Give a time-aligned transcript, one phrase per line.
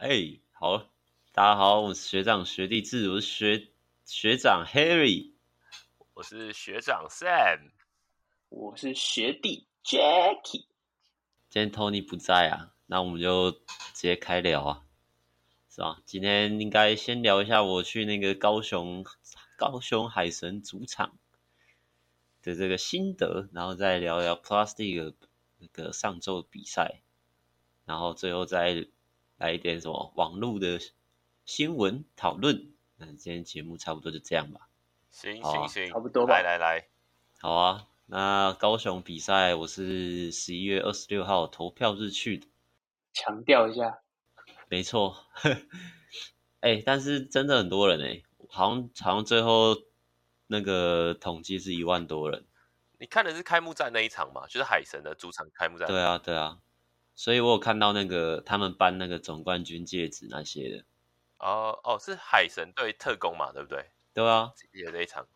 [0.00, 0.78] 哎、欸，好，
[1.34, 3.68] 大家好，我是学长学弟制，我是学
[4.06, 5.32] 学长 Harry，
[6.14, 7.72] 我是学长 Sam，
[8.48, 10.64] 我是学弟 Jackie。
[11.50, 13.60] 今天 Tony 不在啊，那我们就直
[13.92, 14.86] 接开聊啊，
[15.68, 16.00] 是吧？
[16.06, 19.04] 今天应该先聊一下我去那个高雄
[19.58, 21.18] 高雄海神主场
[22.40, 25.14] 的这个心得，然后再聊聊 League
[25.58, 27.02] 那个上周的比赛，
[27.84, 28.86] 然后最后再
[29.40, 30.78] 来一点什么网络的
[31.44, 32.70] 新闻讨论。
[32.96, 34.68] 那今天节目差不多就这样吧。
[35.10, 36.34] 行行行，差不多吧。
[36.34, 36.88] 来来来，
[37.40, 37.88] 好啊。
[38.06, 42.46] 那高雄比赛我是十一月二十六号投票日去的，
[43.12, 44.00] 强调一下，
[44.68, 45.16] 没错。
[46.60, 49.76] 哎、欸，但是真的很多人哎、欸，好像好像最后。
[50.52, 52.44] 那个统计是一万多人，
[52.98, 54.48] 你看的是开幕战那一场嘛？
[54.48, 55.86] 就是海神的主场开幕战。
[55.86, 56.58] 对啊，对啊，
[57.14, 60.84] 所以我有看到那个他们颁那个总冠军戒指那些的。
[61.38, 63.52] 哦哦，是海神对特工嘛？
[63.52, 63.86] 对不对？
[64.12, 65.26] 对啊，也这一场。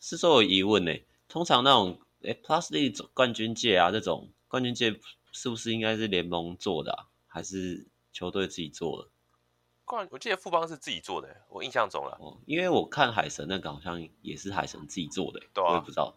[0.00, 0.92] 是说有疑问呢？
[1.28, 4.98] 通常那种哎，Plus League 总冠军戒啊，这种冠军戒
[5.32, 7.06] 是不是应该是联盟做的啊？
[7.26, 9.08] 还是球队自己做的？
[9.84, 12.18] 冠我记得富邦是自己做的，我印象中了。
[12.20, 16.16] 哦，因为我看海神那个好像也是海神自己做的，对啊，我也不知道。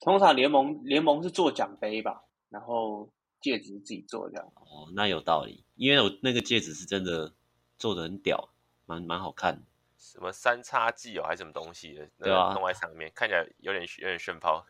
[0.00, 3.08] 通常联盟联盟是做奖杯吧，然后
[3.42, 4.52] 戒指是自己做的这样。
[4.54, 7.34] 哦，那有道理，因为我那个戒指是真的
[7.76, 8.48] 做的很屌，
[8.86, 9.62] 蛮蛮好看的。
[9.98, 12.08] 什么三叉戟哦，还是什么东西的？
[12.18, 14.64] 对啊，弄在上面看起来有点有点炫炮。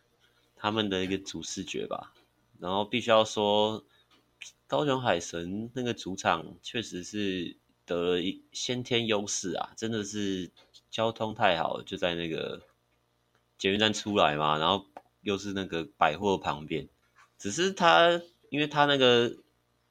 [0.57, 2.13] 他们的一个主视觉吧，
[2.59, 3.85] 然后必须要说，
[4.67, 7.59] 高雄海神那个主场确实是。
[7.85, 10.53] 得了一先天优势啊，真的是
[10.89, 12.63] 交通太好了，就在那个
[13.59, 14.87] 捷运站出来嘛，然后
[15.23, 16.89] 又是那个百货旁边。
[17.37, 18.23] 只是他，
[18.53, 19.35] 因为他那个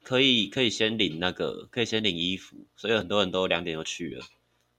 [0.04, 4.24] 可以可以先领那个可以先领衣服，所以很多人都两点就去了。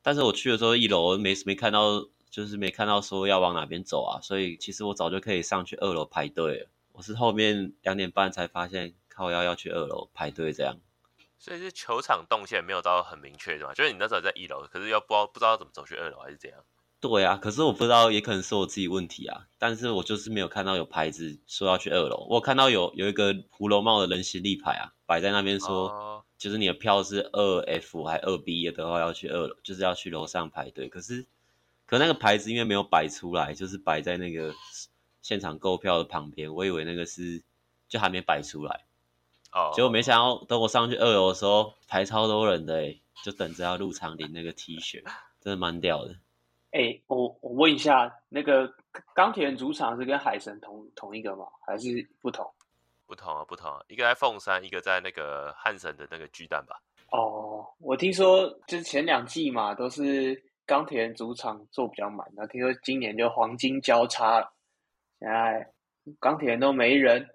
[0.02, 6.70] 但是我去的时候，一楼没没看到，就是没看到说要往哪边走啊，所以其实我早就可以上去二楼排队了。
[6.94, 10.80] 我是后面两点半才发现靠腰要去二楼排队这样。
[11.38, 13.74] 所以是球场动线没有到很明确，对吗？
[13.74, 16.64] 就是你那时候在一楼，可是又不知道不知道怎么走去二楼，还是怎样？
[17.04, 19.46] 对啊，可是我不知道，也可能是我自己问题啊。
[19.60, 30.88] 但是我就是没有看到有牌子说要去二楼，我看到有有一个胡楼帽的人行立牌啊，摆在那边说，哦、就是你的票是二 F 还二 B 的话要去二楼，就是要去楼上排队。
[30.88, 31.26] 可是，
[31.86, 34.56] 可那个牌子因为没有摆出来，就是摆在那个
[35.22, 37.44] 现场购票的旁边，我以为那个是
[37.90, 38.86] 就还没摆出来。
[39.52, 45.04] 哦，结果没想到，等我上去二楼的时候，排超多人的哎，就等着要入场领那个 T 恤，
[45.42, 46.16] 真的蛮屌的。
[46.74, 48.68] 哎、欸，我我问一下，那个
[49.14, 51.46] 钢铁人主场是跟海神同同一个吗？
[51.66, 51.88] 还是
[52.20, 52.52] 不同？
[53.06, 56.82] 不同啊，不同啊，一个在凤山，一个在那个汉神的那个巨蛋吧。
[57.12, 64.52] 哦，我听说就是前两季嘛，都是钢铁人主场坐比较满，那听说今年就黄金交叉了，
[65.20, 65.72] 现在
[66.20, 67.30] 钢铁人都没人。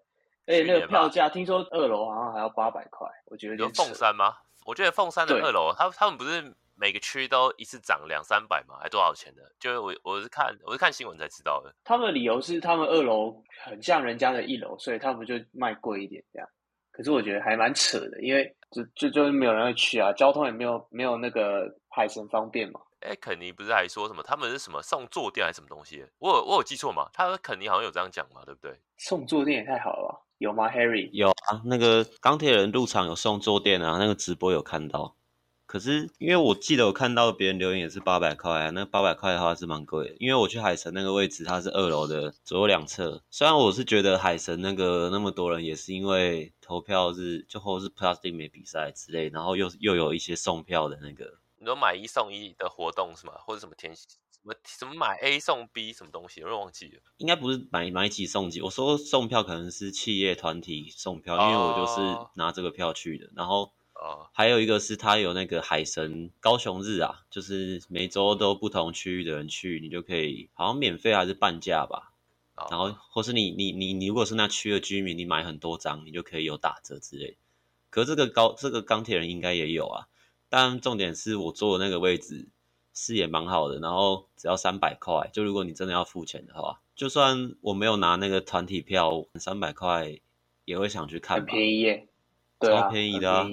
[0.46, 4.38] 而且，那个票价听说二楼好像还要八百块，我觉得有凤山吗？
[4.64, 6.42] 我觉得凤山的二楼，他他们不是
[6.80, 8.76] 每个区都一次涨两三百嘛？
[8.80, 9.42] 还多少钱的？
[9.58, 11.74] 就是我我是看我是看新闻才知道的。
[11.82, 16.48] 他们的理由是他们二楼很像人家的一楼，所以他们就卖贵一点这样。
[16.92, 22.80] 可是我觉得还蛮扯的，因为就就就是没有人会去啊，交通也没有没有那个海神方便嘛。
[23.00, 26.04] 哎，肯尼不是还说什么他们是什么送坐垫还是什么东西？
[26.18, 27.08] 我有我有记错吗？
[27.12, 28.76] 他肯尼好像有这样讲嘛，对不对？
[28.96, 30.20] 送坐垫也太好了吧。
[30.38, 31.08] 有吗，Harry？
[31.12, 35.16] 有啊，那个钢铁人入场有送坐垫啊，那个直播有看到。
[35.68, 40.16] 可是因为我记得我看到别人留言也是八百块啊，那八百块的话是蛮贵的。
[40.18, 43.22] 因为我去海神那个位置，它是二楼的左右两侧。
[43.30, 53.34] 虽然我是觉得海神那个那么多人，也是因为投票是就或是 League 没比赛之类，然后又又有一些送票的那个，你说买一送一的活动是吗？
[53.46, 53.94] 或者什么天？
[53.94, 54.06] 什
[54.44, 56.42] 么什么买 A 送 B 什么东西？
[56.42, 57.00] 我都忘记了。
[57.18, 58.62] 应该不是买买几送几。
[58.62, 62.00] 我说送票可能是企业团体送票，因为我就是
[62.34, 63.26] 拿这个票去的。
[63.26, 63.34] Oh.
[63.36, 63.72] 然后，
[64.32, 72.12] 还有一个是他有那个海神高雄日啊，就是每周都不同区域的人去，你就可以好像免费还是半价吧。
[72.54, 72.72] Oh.
[72.72, 77.36] 然后或是你你你你如果是那区的居民，你买很多张，你就可以有打折之类。
[77.90, 80.08] 可是这个高这个钢铁人应该也有啊，
[80.48, 82.48] 但重点是我坐的那个位置。
[83.00, 90.18] 视野蛮好的，然后只要三百块，就如果你真的要付钱的话，就算我没有拿那个团体票，三百块
[90.64, 91.44] 也会想去看吧。
[91.46, 92.08] 很便宜耶，
[92.58, 93.48] 对啊，超便宜的啊，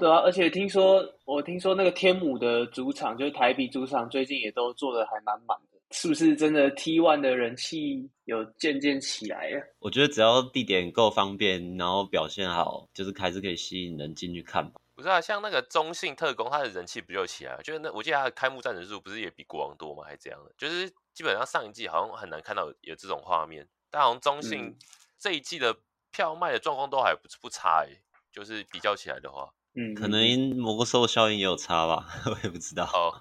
[0.00, 9.60] 对啊，而且听说我听说那个天母的主场，就是台比主场，最近也都做的还蛮满的，是不是真的 T One 的人气有渐渐起来呀？
[9.78, 14.80] 我觉得只要地点够方便，然后表现好，就是还是可以吸引人进去看吧。
[14.94, 17.62] 不是啊，像那个中信特工，他的人气不就起来了？
[17.62, 20.04] 就是那我记得他的开幕战人数不是也比国王多吗？
[20.04, 20.52] 还是这样的？
[20.56, 24.76] 就是基本上上一季好像很难看到有，有这种画面，但好像中信
[25.18, 25.76] 这一季的
[26.10, 28.00] 票卖的状况都还不不差诶、欸，
[28.30, 32.84] 就是比较起来的话，嗯，可能魔兽效应也有差吧， 我也不知道。
[32.84, 33.14] 哦，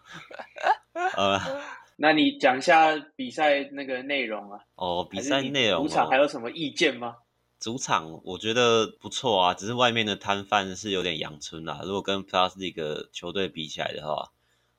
[1.15, 1.39] 呃，
[1.97, 4.59] 那你讲一下比赛那个内容啊？
[4.75, 7.15] 哦，比赛内容、哦，主场还有什么意见吗？
[7.59, 11.81] 主场我觉得不错啊，只是外面的摊贩是有点阳春啦。
[11.83, 14.31] 如果跟 Plus 这个球队比起来的话，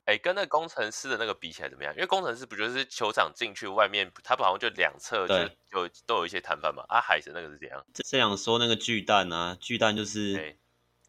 [0.05, 1.93] 哎、欸，跟那工程师的那个比起来怎么样？
[1.93, 6.83] 因为工程师不就是球场进去外面，他不好像就两侧就就都有一些摊贩嘛？
[6.87, 7.85] 啊，海神那个是怎样？
[7.93, 10.57] 这这样说那个巨蛋啊，巨蛋就是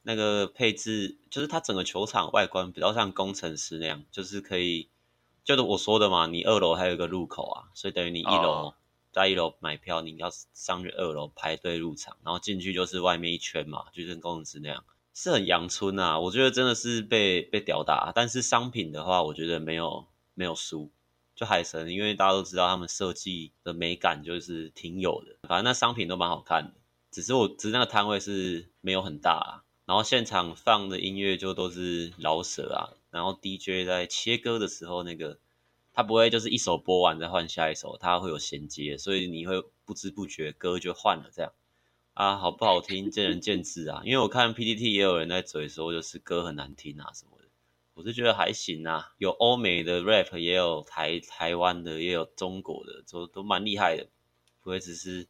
[0.02, 4.88] 那个配置，就是它整个球场外观比较像工程师那样，就是可以，
[5.44, 8.50] 就是我说的嘛，你二楼还有一个入口啊，所以等于你一楼。
[8.50, 8.74] 哦
[9.12, 14.82] 在一楼买票，你要上去二楼排队入场，然后进去就是外面一圈嘛，就跟工程师那样，
[15.12, 16.18] 是很阳春啊。
[16.18, 20.90] 我觉得真的是被被吊打，但是商品的话，我觉得没有没有输。
[21.34, 26.72] 就海神，因为大家都知道他们设计的美感就是挺有的，反正那商品都蛮好看的。
[27.10, 35.38] 只是我只是那个摊位是没有很大啊，然后现场放的音乐就都是饶舌啊，然后 DJ 在切歌的时候那个。
[35.94, 41.52] 他不会就是一首播完再换下一首，他会有衔接，所以你会不知不觉歌就换了这样
[42.14, 44.00] 啊，好不好听见仁见智啊。
[44.06, 47.44] 因为我看 PTT 也有人在嘴说就是歌很难听啊什么的，
[47.92, 54.08] 我是觉得还行啊，有欧美的 rap，也有台台湾的，也有中国的，都都蛮厉害的，
[54.62, 55.28] 不会只是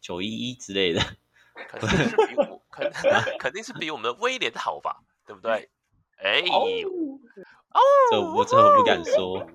[0.00, 1.02] 九一一之类的，
[2.72, 2.90] 肯
[3.38, 4.96] 肯定是比我们的威廉好吧，
[5.26, 5.68] 对不对？
[6.16, 6.42] 哎。
[7.74, 7.80] 哦，
[8.10, 9.46] 这我这我不敢说，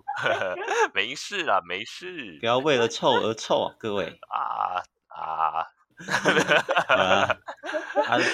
[0.91, 5.59] 没事啦，没事，不要为了臭而臭啊，各位啊啊！
[5.59, 5.67] 啊，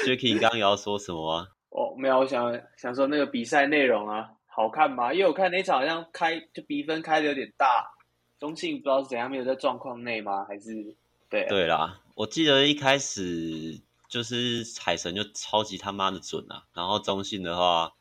[0.05, 1.47] Jacky，你刚刚也要说什么啊？
[1.69, 5.11] 哦，没有，我想想说那个比赛内容啊，好看吗？
[5.11, 7.91] 因为我看那场好像开就比分开的有点大，
[8.39, 10.45] 中信不知道是怎样，没有在状况内吗？
[10.47, 10.95] 还是
[11.29, 11.49] 对、啊？
[11.49, 13.81] 对啦，我记得一开始
[14.13, 17.93] 就是海神就超级他妈的准啊，然后中信的话。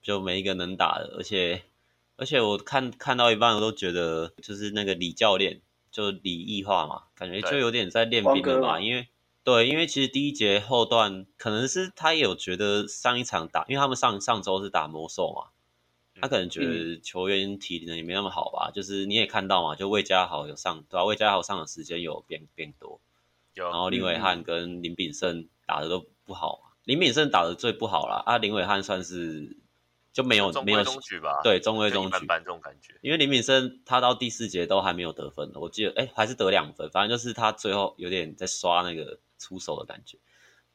[0.00, 1.64] 就没一个能打的，而且
[2.16, 5.60] 而且我看看到一半，我都觉得就是那个李教练
[5.90, 8.80] 就李易化嘛，感觉就有点在练兵了嘛。
[8.80, 9.08] 因为
[9.42, 15.50] 对，因为其实第一节后段可能是他也有觉得上一场打，因为他们上上周是打魔兽嘛，
[16.20, 18.70] 他可能觉得球员体能也没那么好吧。
[18.70, 21.04] 嗯、就是你也看到嘛，就魏家豪有上，对吧、啊？
[21.04, 23.00] 魏家豪上的时间有变变多，有
[23.54, 29.56] 然后林伟汉跟林炳胜打的都不好嘛，林炳胜打的最不好了啊，林伟汉算是。
[30.10, 31.42] 就没有没有中规吧？
[31.44, 32.26] 对，中规中矩。
[32.26, 32.92] 这种感觉。
[33.02, 40.18] 因为林敏生他到第四节都还没有得分，我记得哎，还是得两分，反正就是他最后有点在刷那个出手的感觉。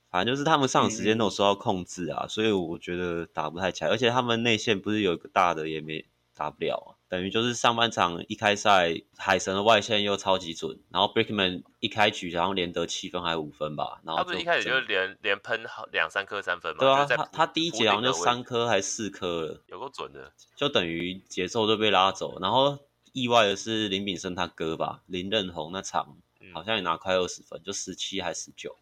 [0.09, 3.89] 反正就是他们上的时间都有受到控制啊，嗯、所以我觉得打不太起来。
[3.89, 6.95] 而且他们内线不是有一个大的也没打不了啊。
[7.13, 16.79] 等于就是上半场一开赛，海神的外线又超级准，然后 Brickman 一开局然后连得七分还是五分吧，然后他不是一开始就连连喷好两三颗三分吗？
[16.79, 22.39] 对啊，他他第一节好像就三颗还是四颗了，有够准的，就等于节奏就被拉走。
[22.39, 22.79] 然后
[23.11, 26.17] 意外的是林炳生他哥吧，林任宏那场
[26.51, 28.75] 好像也拿快二十分，就十七还是十九，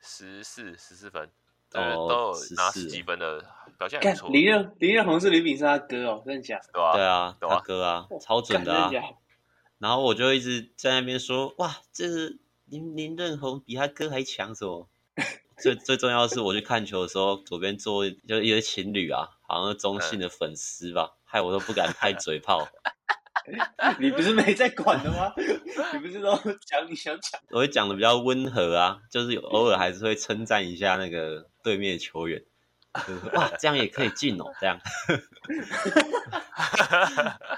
[0.00, 1.30] 十四十四分。
[1.72, 3.44] 对，都有拿十几分的
[3.80, 4.30] 表现很不错。
[4.30, 6.68] 林任林任宏是林炳生他哥哦，真的假的？
[6.72, 8.90] 对啊，对啊，他哥啊，超准的啊。
[9.78, 14.86] 然后我就一直在那边说，哇，这是林林任宏比他哥还强什么？
[15.58, 22.68] 最最重要的是，我去看球的时候，左边坐就一些情侣啊，好像是中信的粉丝吧，害我都不敢开嘴炮。
[23.98, 25.32] 你不是没在管的吗？
[25.94, 27.40] 你不是都讲你想讲？
[27.50, 32.44] 我会讲的比较温和啊，就是偶尔还是会称赞一下那个对面的球员，
[33.06, 34.80] 就是、哇，这样也可以进哦，这样。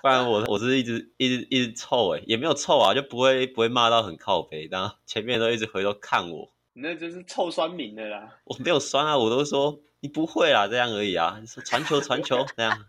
[0.03, 6.53] 不然我我是一直一直一直臭哎，也没有臭啊，就不会不会骂到很靠背，然后前面都一直回头看我。
[6.75, 8.39] 你那就是臭酸民的啦。
[8.45, 12.85] 我没有酸啊，我都说你不会啊，这样而已啊，你说传球传球 这样，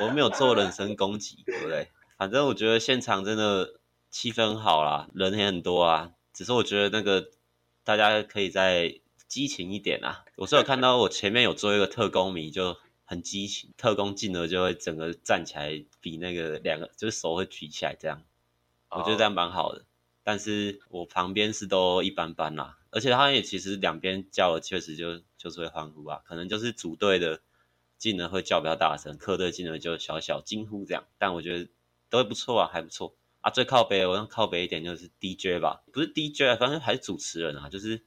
[0.00, 1.88] 我没有做人身攻击，对不对？
[2.16, 6.10] 反正我觉得现场真的气氛好啦，人也很多啊。
[6.32, 7.28] 只是我觉得那个
[7.84, 8.94] 大家可以再
[9.32, 10.26] 激情一点啊。
[10.36, 18.22] 我是有看到我前面有做一个特工迷，就很激情，特工进了就会整个站起来比那个两个，就是手会举起来这样。
[18.90, 19.86] 我觉得这样蛮好的。
[20.22, 27.40] 但是我旁边是都一般般啦，而且他也其实两边叫的确实就就是会欢呼啊，可能就是组队的
[27.96, 31.04] 进了会叫比较大声，客队进了就小小惊呼这样。
[31.16, 31.70] 但我觉得。
[32.12, 33.50] 都不错啊，还不错啊。
[33.50, 37.70] 最靠北，我想靠北一点就是 DJ 吧，不是 DJ 啊，反正还是主持人啊。
[37.70, 38.04] 就是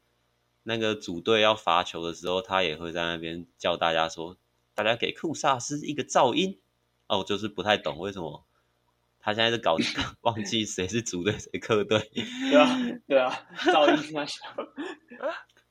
[0.68, 4.36] 那个组队要罚球的时候，他也会在那边叫大家说，
[4.74, 6.60] 大家给库萨斯一个噪音。
[7.08, 8.44] 哦，就是不太懂为什么
[9.20, 9.78] 他现在是搞
[10.22, 12.10] 忘记谁是主队谁客队。
[12.50, 14.40] 对啊，对啊，噪音那小。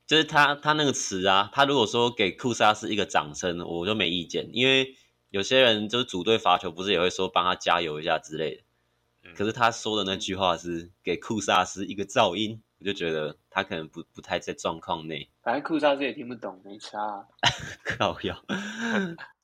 [0.06, 4.94] 就是他他那个词啊，他如果说给库萨斯一个掌声，我就没意见，因为
[5.30, 8.62] 有些人就是组队罚球，不是也会说帮他加油一下之类的。
[9.34, 15.26] 可是他说的那句话是给库萨斯一个噪音，我就觉得他可能不不太在状况内。
[15.42, 17.24] 反正库萨斯也听不懂，没差、啊。
[17.82, 18.36] 靠腰。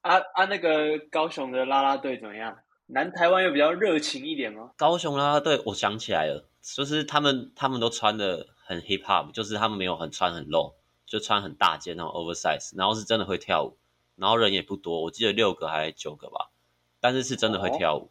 [0.03, 2.55] 啊啊，那个高雄的啦啦队怎么样？
[2.89, 4.73] 南台湾又比较热情一点吗？
[4.77, 10.75] 高雄啦啦队，我想起来了，就是他们他们都穿的很 hip hop，就是他们没有很穿很露，
[11.07, 13.79] 就穿很大件那种 oversize，然后是真的会跳舞，
[14.17, 16.51] 然后人也不多，我记得六个还是九个吧，
[17.01, 18.03] 但是是真的会跳舞。
[18.03, 18.09] 哦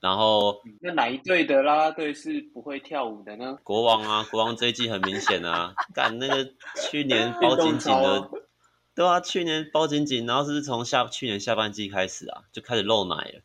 [0.00, 3.58] 然后，那哪一队的啦啦队是不会跳舞的呢？
[3.64, 6.48] 国王啊，国王这一季很明显啊，干那个
[6.88, 8.30] 去年包紧紧的，
[8.94, 13.40] 对啊，去年包紧紧，然后是从下去年下半季开始啊，就开始露奶了。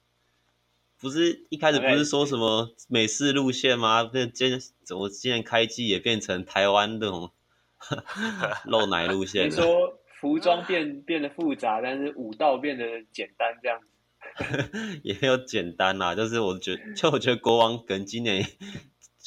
[1.01, 4.09] 不是一开始不是说什么美式路线吗？
[4.13, 7.31] 那今怎么今年开季也变成台湾那种
[8.65, 9.47] 露奶路线？
[9.47, 13.87] 你说服装变变得复杂，但是舞蹈变得简单，这样子。
[15.03, 18.45] 也有简单啦，就是我觉得，就我觉得国王可能今年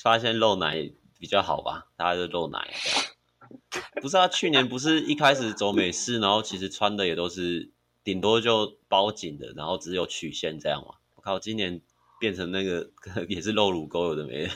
[0.02, 2.74] 发现露奶比较好吧，大家就露奶。
[4.00, 7.70] 不是啊，去年不是一开始走美式，然后其实穿的也都是
[8.02, 10.94] 顶多就包紧的，然后只有曲线这样嘛。
[11.14, 11.80] 我靠，今年
[12.18, 12.90] 变成那个
[13.28, 14.52] 也是露乳沟，有的没的。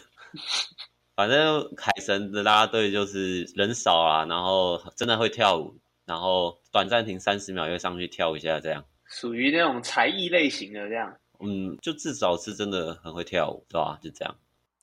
[1.15, 8.85] 反正海神的啦啦队就是人少啊，然后真的会跳舞，然后短暂停三十秒又上去跳一下这样。
[9.11, 13.99] 属于那种才艺类型的这样，嗯，就至少是真的很会跳舞，对吧？
[14.01, 14.35] 就这样。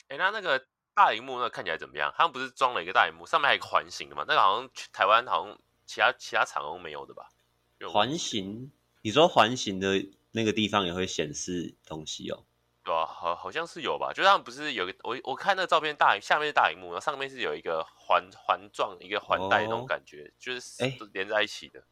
[0.10, 2.14] 哎、欸，那那个大荧幕那看起来怎么样？
[2.16, 4.26] 他们不是装了一个大荧幕，上面还有一个环形的吗？
[4.28, 7.30] 那个好像台湾好像其他其他场都没有的吧？
[7.92, 8.72] 环形？
[9.02, 12.44] 你说环形的那个地方也会显示东西哦？
[12.84, 14.12] 对啊，好好像是有吧？
[14.14, 21.80] 就是他们不是有个我我看那个照片大，大下面是大荧幕，然后上面是有一个环环状一个环带那种感觉，哦、就是哎连在一起的。
[21.80, 21.86] 欸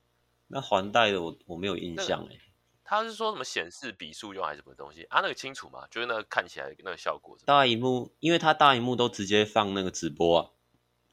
[0.55, 2.37] 那环带的我我没有印象哎，
[2.81, 5.19] 他是说什么显示笔数用还是什么东西啊？
[5.19, 5.85] 那个清楚吗？
[5.91, 7.37] 就是那个看起来那个效果。
[7.43, 10.49] 大荧幕，因为它大荧幕都直接放那个直播啊，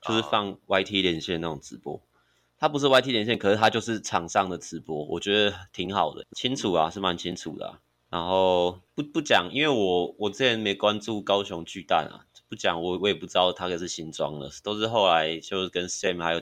[0.00, 2.00] 就是放 YT 连线那种直播。
[2.56, 7.80] 它不是 YT 连线，可是它就是场上的直播，我觉得挺好的，清楚啊，是蛮清楚的啊。
[8.10, 16.40] 然后不不讲，因为我我之前没关注高雄巨蛋啊，不讲我我也不知道它可是新装的，都是后来就是跟 Sam 还有。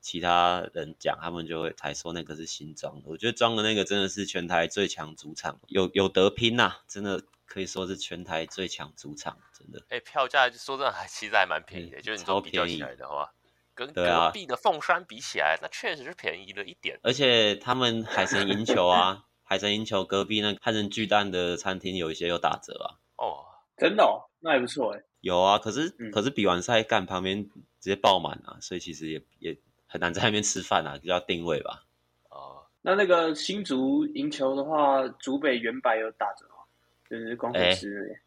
[0.00, 3.08] 其他人讲，他们就会才说那个是新装的。
[3.08, 9.80] 我觉得装的那个真的是全台最强主场，有有得拼呐、啊，真的可以说是全台最强主场，真的。
[9.88, 13.32] 哎、欸，票价说真的还其实还蛮便宜的，嗯、就是你都比较起来的话，
[13.74, 16.98] 跟隔壁的凤山比起来，那确实是便宜了一点。
[17.02, 22.86] 而且他们海神赢球啊， 海神赢球，隔壁那汉神巨蛋的餐厅有一些有打折啊。
[23.16, 23.44] 哦，
[23.76, 25.02] 真的哦，那还不错哎。
[25.20, 29.58] 有啊，可是、嗯、可是比完赛干旁边直接爆满啊，所以其实也也。
[29.88, 31.82] 很难在那边吃饭啊，就要定位吧。
[32.30, 36.62] 哦，那那个新竹赢球的话，竹北原白有打折吗？
[37.08, 38.20] 就是光复师那边。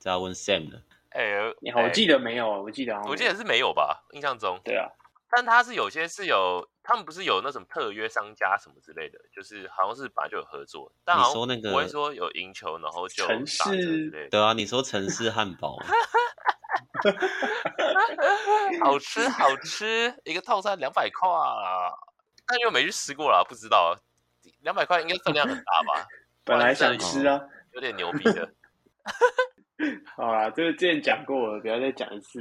[0.00, 0.82] 这要问 Sam 的。
[1.10, 4.02] 哎、欸，你好，我记得没有，我记得我记得是没有吧？
[4.12, 4.58] 印象中。
[4.64, 4.88] 对啊。
[5.36, 10.92] 但他是有些是有，他们不是有那种特约商家什么之类的，就是好像是本来就有合作。
[11.04, 15.76] 但好像不会说有赢球，然后就城市对啊，你说城市汉堡。
[18.84, 21.28] 好吃好吃，一个套餐两百块，
[22.46, 23.96] 但又没去吃过啦，不知道。
[24.60, 26.06] 两百块应该分量很大吧？
[26.44, 27.40] 本来想吃啊，
[27.72, 28.48] 有点牛逼的。
[30.16, 32.40] 好啦，这个之前讲过了，不要再讲一次。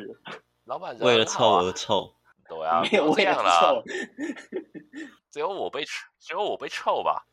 [0.66, 2.16] 老板为了臭而臭，
[2.48, 3.74] 对啊，没有这样啦。
[5.32, 5.84] 只有我被
[6.20, 7.26] 只有我被臭吧。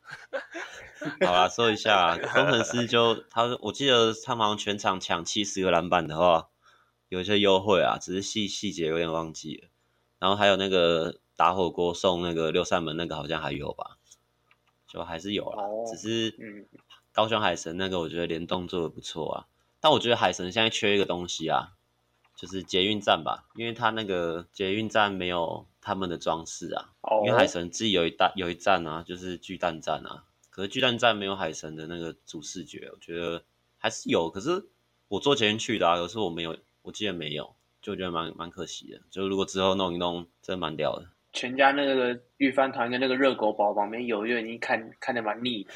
[1.25, 6.47] 好啦，说一下，工程师就他，我记得他好像全场抢七十个篮板的话。
[7.11, 9.67] 有一些优惠啊，只是细细节有点忘记了。
[10.17, 13.97] 然后还有那个打火锅送那个六扇门那个好像还有吧，
[14.87, 15.61] 就还是有啦。
[15.63, 16.69] 哦、只是
[17.11, 19.47] 高雄海神那个我觉得联动做的不错啊。
[19.81, 21.73] 但我觉得海神现在缺一个东西啊，
[22.33, 26.93] 就是捷运站吧，因为他那个捷运站没有他们的装饰啊。
[27.01, 30.23] 哦、因为海神自己有一大有一站啊，就是巨蛋站啊。
[30.49, 33.43] 可是巨蛋站没有海神的那个主视觉，我觉得
[33.77, 34.29] 还是有。
[34.29, 34.69] 可是
[35.09, 36.55] 我坐捷运去的啊，可是我没有。
[36.81, 39.01] 我记得没有，就觉得蛮蛮可惜的。
[39.09, 41.07] 就如果之后弄一弄，真的蛮屌的。
[41.33, 45.71] 全家那个御饭团跟那个热狗堡旁边有，就已经看看的蛮腻的。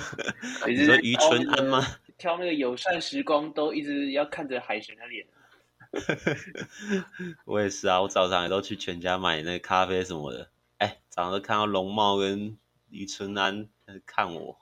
[0.66, 1.82] 你说于春安吗？
[2.16, 5.26] 挑那个友善时光都一直要看着海神的脸。
[7.44, 10.50] 我也是啊，我早上也都去全家买那个咖啡什么的。
[10.78, 12.56] 哎、欸，早上都看到龙茂跟
[12.88, 13.68] 余春安
[14.06, 14.58] 看我，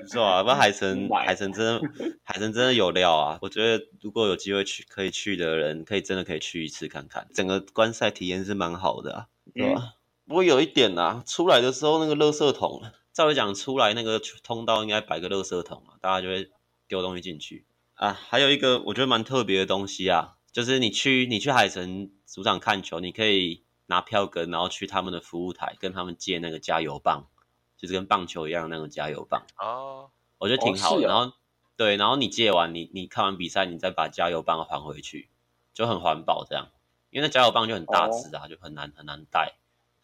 [0.00, 0.42] 不错啊。
[0.42, 1.80] 不过海神，海神真的，
[2.22, 3.38] 海神真的有料啊。
[3.42, 7.28] 我觉得如果有机会去，可以去的人，可以真的可以去一次看看。
[7.34, 9.80] 整个观赛体验是蛮好的啊，对吧？
[9.80, 9.92] 嗯、
[10.26, 16.50] 不过有一点啊，出来的时候那个垃圾桶，照理讲出来那个通道应该摆个垃圾桶啊，大家就会
[16.88, 17.64] 丢东西进去
[17.94, 18.12] 啊。
[18.12, 23.64] 还有一个我觉得蛮特别的东西啊，就是你去你去海神主场看球，你可以。
[23.88, 27.28] 拿票根，然后去他们的服务台跟他们借那个加油棒，
[27.76, 29.42] 就是跟棒球一样那种加油棒。
[29.58, 31.06] 哦，我觉得挺好的。
[31.06, 31.32] 哦、然后，
[31.76, 35.28] 对，然后你借完，你你看完比赛，你再把加油棒还回去，
[35.74, 36.68] 就很环保这样。
[37.10, 39.54] 因为那加油棒就很大只啊，哦、就很难很难带，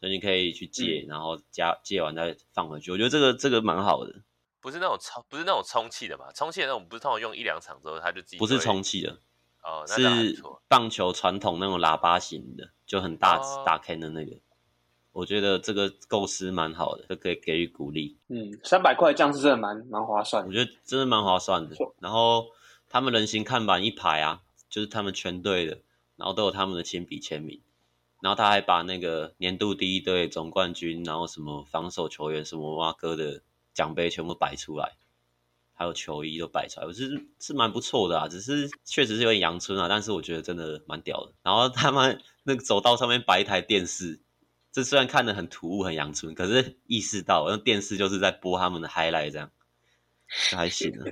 [0.00, 2.92] 所以你可以去借，然后加借完再放回去。
[2.92, 4.14] 我觉得这个这个蛮好的。
[4.60, 6.30] 不是那种充，不是那种充气的嘛？
[6.32, 9.18] 充气的那种不是通常用一两场之后它就自己不是充气的。
[9.62, 14.32] 哦，是棒球传统那种喇叭型的，就很大、哦、大 can 的那个。
[15.12, 18.16] 我觉得这个构思蛮好的，就可以给予鼓励。
[18.28, 20.48] 嗯，三百块这样是真的蛮蛮划算的。
[20.48, 21.76] 我觉得真的蛮划算的。
[22.00, 22.46] 然后
[22.88, 25.78] 他们人形看板一排啊，就是他们全队的，
[26.16, 27.60] 然后都有他们的亲笔签名。
[28.20, 33.42] 然后他还把那个年度第一队总冠军，然后什么防守球员什么蛙哥的
[33.74, 34.96] 奖杯全部摆出来。
[35.74, 41.32] 还有球衣都摆出来，我是是蛮不错的啊，只是确实是有点阳春啊，但是我觉得真的蛮屌的。
[41.42, 44.20] 然后他们 那个走道上面摆一台电视，
[44.72, 49.50] 这虽然看得很突兀、很阳春，可是意识到那电视就是在播他们的 highlight 这样，
[50.56, 51.04] 还行啊。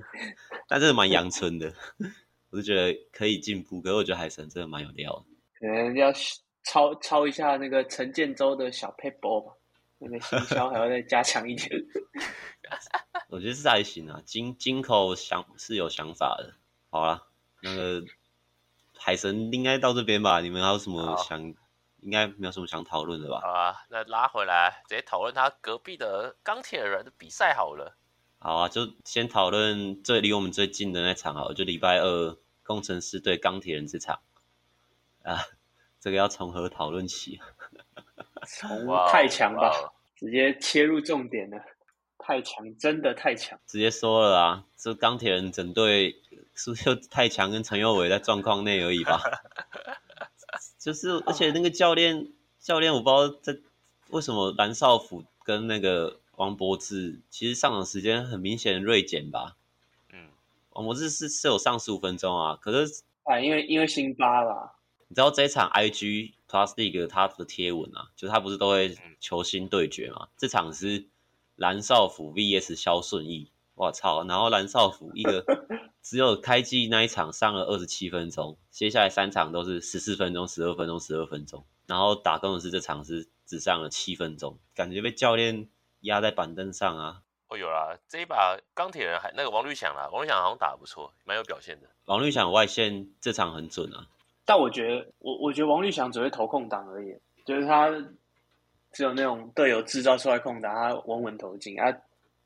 [0.66, 1.74] 但是蛮阳春的，
[2.48, 3.82] 我就觉得可以进步。
[3.82, 5.26] 可是我觉得海神真的蛮有料的，
[5.60, 6.10] 可能要
[6.64, 9.52] 抄抄一下那个陈建州的小 paper 吧，
[9.98, 11.68] 那个行销还要再加强一点。
[13.28, 16.54] 我觉得是还行啊，金金口想是有想法的。
[16.88, 17.24] 好啦，
[17.60, 18.02] 那个
[18.96, 20.40] 海神应该到这边吧？
[20.40, 21.54] 你们还有什么想？
[22.00, 23.40] 好应该没有什么想讨论的吧？
[23.42, 27.96] 好啊，那拉回来直接讨论他隔壁的钢铁人的比赛好了。
[28.38, 34.20] 好啊，就先讨论最离我们最近的那场好了，就礼拜二工程师对钢铁人这场
[35.22, 35.44] 啊，
[36.00, 37.38] 这个要从何讨论起？
[38.46, 41.58] 从太强吧，直接切入重点了。
[42.22, 43.58] 太强，真的太强！
[43.66, 46.22] 直接说了啊，这钢铁人整队
[46.54, 49.20] 是不是就太强，跟陈佑伟在状况内而已吧？
[50.80, 53.56] 就是，而且那个教练，教练我不知道在
[54.08, 59.56] 为什么蓝少辅跟那个王柏智，其实上场时间很明显锐减吧？
[60.12, 60.30] 嗯，
[60.70, 64.72] 王柏智是是有上十五分钟啊，可是啊，因为因为辛巴啦，
[65.08, 70.28] 你知道这一场 IG Plus League 他的贴文啊，就是他不是都会球星对决嘛？
[70.36, 71.06] 这场是。
[71.56, 74.24] 蓝少辅 VS 肖顺义，我操！
[74.24, 75.44] 然后蓝少辅一个
[76.02, 85.68] 只有开机那一场上了二十七分钟，接下来三场都是十四分钟、十二分钟、十二分钟，然后打工的是这场是只上了七分钟，感觉被教练
[86.00, 87.22] 压在板凳上啊！
[87.48, 91.88] 哦，有啦，这一把钢铁人还那个王绿翔啦，王绿翔好像打得不错，蛮有表现的。
[92.06, 94.06] 王绿翔外线这场很准啊，
[94.44, 97.90] 但我觉得我我觉得王绿翔只会投空档而已，就是他。
[98.92, 101.96] 只有那种队友制造出来空档，他稳稳投进啊。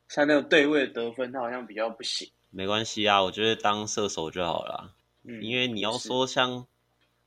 [0.08, 2.30] 像那种对位的得分，他好像比较不行。
[2.54, 4.94] 没关系啊，我觉得当射手就好了。
[5.24, 6.66] 嗯，因为你要说像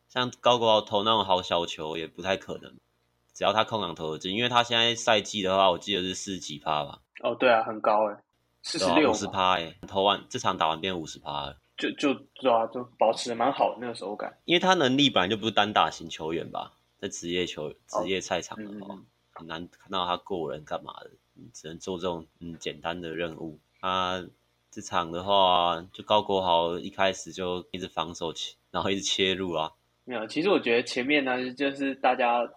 [0.08, 2.74] 像高国豪投那种好小球，也不太可能。
[3.34, 7.02] 只要他空档投得进，因为他现在赛季的话，我记得是四十几趴吧。
[7.22, 8.24] 哦，对啊，很高哎，
[8.64, 14.36] 四十六，五十趴哎，投完这场打完变五十趴了，就就对啊，就保持的蛮好的那个手感。
[14.46, 16.74] 因为他能力本来就不是单打型球员吧。
[17.00, 18.98] 在职业球职业赛场的话，
[19.34, 21.12] 很难看到他过人干嘛的，
[21.54, 23.60] 只能做这种嗯简单的任务。
[23.80, 24.26] 他
[24.78, 29.72] 这场的话，就高国豪一开始就一直防守起，然后一直切入啊。
[30.06, 32.48] 没有，其实我觉得前面呢，就是大家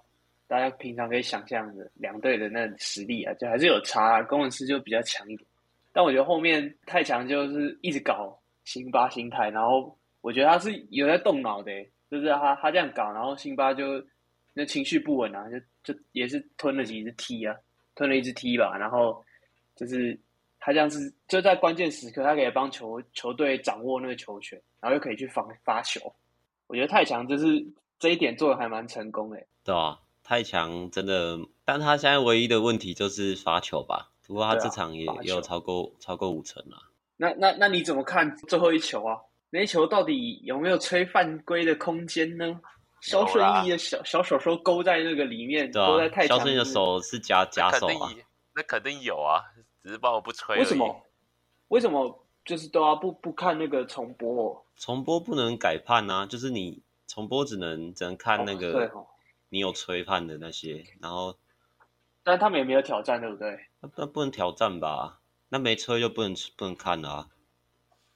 [0.46, 5.48] 大家平常可以想象的两队的那实力啊，就还是有差，攻城狮就比较强一点。
[5.94, 11.72] 但我觉得后面太强就是一直搞辛巴心态，然后我觉得他是有在动脑的，
[12.11, 14.04] 就是他他这样搞，然后辛巴就。
[14.52, 17.54] 那情绪不稳啊，就就也是吞了几只踢啊，
[17.94, 19.24] 吞了一只踢吧，然后
[19.76, 20.18] 就是
[20.61, 26.01] 他这样子就在关键时刻，他可以帮球球队掌握那个球权，然后又可以去防发球。
[26.66, 27.66] 我觉得太强，就是
[27.99, 29.37] 这一点做的还蛮成功的。
[29.64, 34.11] 对啊，太强真的，但他现在唯一的问题就是发球吧。
[34.27, 36.77] 不过他这场也、啊、也有超过超过五成了。
[37.16, 39.16] 那那那你怎么看最后一球啊？
[39.51, 42.61] 那一球到底有没有吹犯规的空间呢？
[43.01, 46.37] 肖顺义的小小手手勾在那个里面，勾在太强。
[46.37, 48.12] 萧顺义的手是夹夹手啊，
[48.55, 49.42] 那肯定有啊，
[49.83, 50.59] 只是帮我不吹。
[50.59, 51.03] 为什么？
[51.69, 54.64] 为什么就是都要不不看那个重播？
[54.77, 58.90] 重播不能改判啊，就是你重播只能只能看那个，
[59.51, 61.37] 你有吹判的那些，然后，
[62.23, 63.66] 但他们也没有挑战，对不对？
[63.81, 65.21] 那那不能挑战吧？
[65.49, 67.29] 那没吹就不能不能看啊。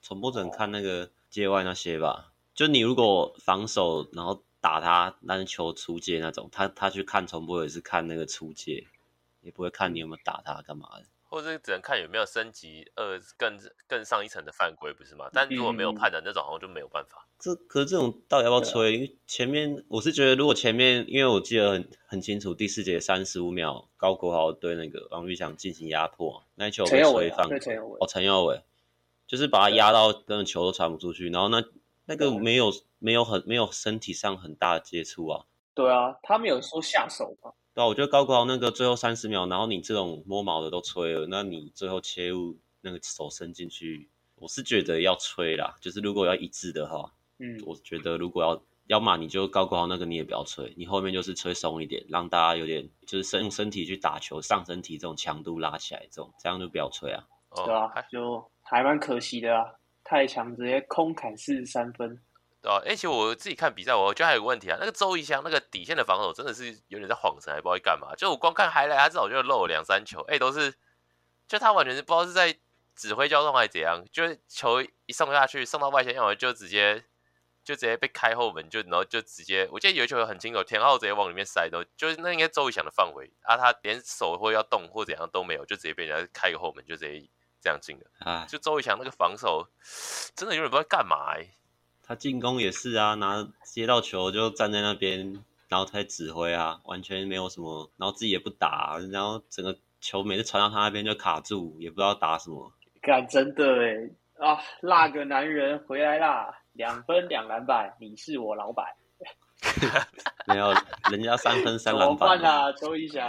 [0.01, 2.31] 重播只能看那个界外那些吧？
[2.53, 8.85] 就你如果防守，然后打他，但是球出界那种，他他去看重播也是看那个出界，
[9.41, 11.05] 也不会看你有没有打他干嘛的。
[11.35, 15.29] 或者只能看有没有升级呃更更上一层的犯规，不是吗？
[15.33, 17.27] 但如果没有判的那种，好像就没有办法。
[17.37, 18.93] 这可是这种到底要不要吹？
[18.93, 27.57] 因为前面我是觉得，如果前面，因为我记得很很清楚，第四节三十五秒，高国豪对那个王玉祥进行压迫，那一球被吹犯规。
[27.99, 28.61] 哦，陈耀伟，
[29.27, 31.61] 就是把他压到根本球都传不出去，然后那
[32.05, 35.43] 那个没有没有很没有身体上很大的接触啊。
[35.73, 37.51] 对啊，他没有说下手吧？
[37.75, 45.75] 对啊，我觉得高国豪那个最后三十秒，然后你这种摸毛的都吹了，那你最后切入那个手伸进去，我是觉得要吹啦。
[45.81, 57.21] 就是如果要一致的话，嗯，我觉得如果要要嘛，你就高国豪那个你也不要吹，你后面就是吹松一点，让大家有点就是身用身体去打球，上身体这种强度拉起来，这种这样就不要吹啊。
[57.55, 59.65] 对啊，就还蛮可惜的啊，
[60.03, 62.17] 太强直接空砍四十三分。
[62.65, 68.15] 哦，而且我自己看比赛，我觉得还有个问题啊，那个周仪翔那个底线的防守真的是有点在晃神，还不知道在干嘛。
[68.15, 70.73] 就我光看 highlight，他至少就漏了两三球，哎、欸，都是，
[71.47, 72.57] 就他完全是不知道是在
[72.95, 77.03] 指挥交通还是怎样，就是球一送下去，送到外线，要么就直接
[77.63, 87.29] 就直接被开后门，就然后就直接，我记得有一球很清楚，田浩直接往里面塞都，就是那应该周仪翔的范围啊，他连手或要动或怎样都没有，就直接被人家开个后门，就直接
[87.61, 88.05] 这样进了。
[88.19, 89.67] 啊，就周仪翔那个防守
[90.35, 91.51] 真的有点不知道干嘛哎、欸。
[92.07, 95.33] 他进攻也是啊，拿接到球就站在那边，
[95.67, 102.71] 然后他指挥啊，完全没有什么，然后自己也不打，然后整个球每次传到他那边就卡住，也不知道打什么。
[103.01, 108.85] 干，真的哎啊，那个男人回来啦，两分两篮板，你是我老板。
[110.45, 110.73] 没有，
[111.09, 112.37] 人家三分三篮板。
[112.37, 112.71] 怎么办啊？
[112.73, 113.23] 周一翔。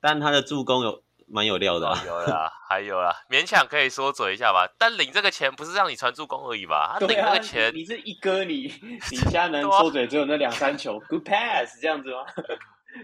[0.00, 1.02] 但他的助攻有。
[1.30, 4.66] 蛮有料的、啊，有啦， 还有啦，勉强可以说嘴一下吧。
[4.78, 6.96] 但领这个钱不是让你传助攻而已吧？
[6.98, 8.72] 他领这个钱，啊、你是一哥，你
[9.10, 12.24] 你现在能说嘴只有那两三球，Good pass 这样子吗？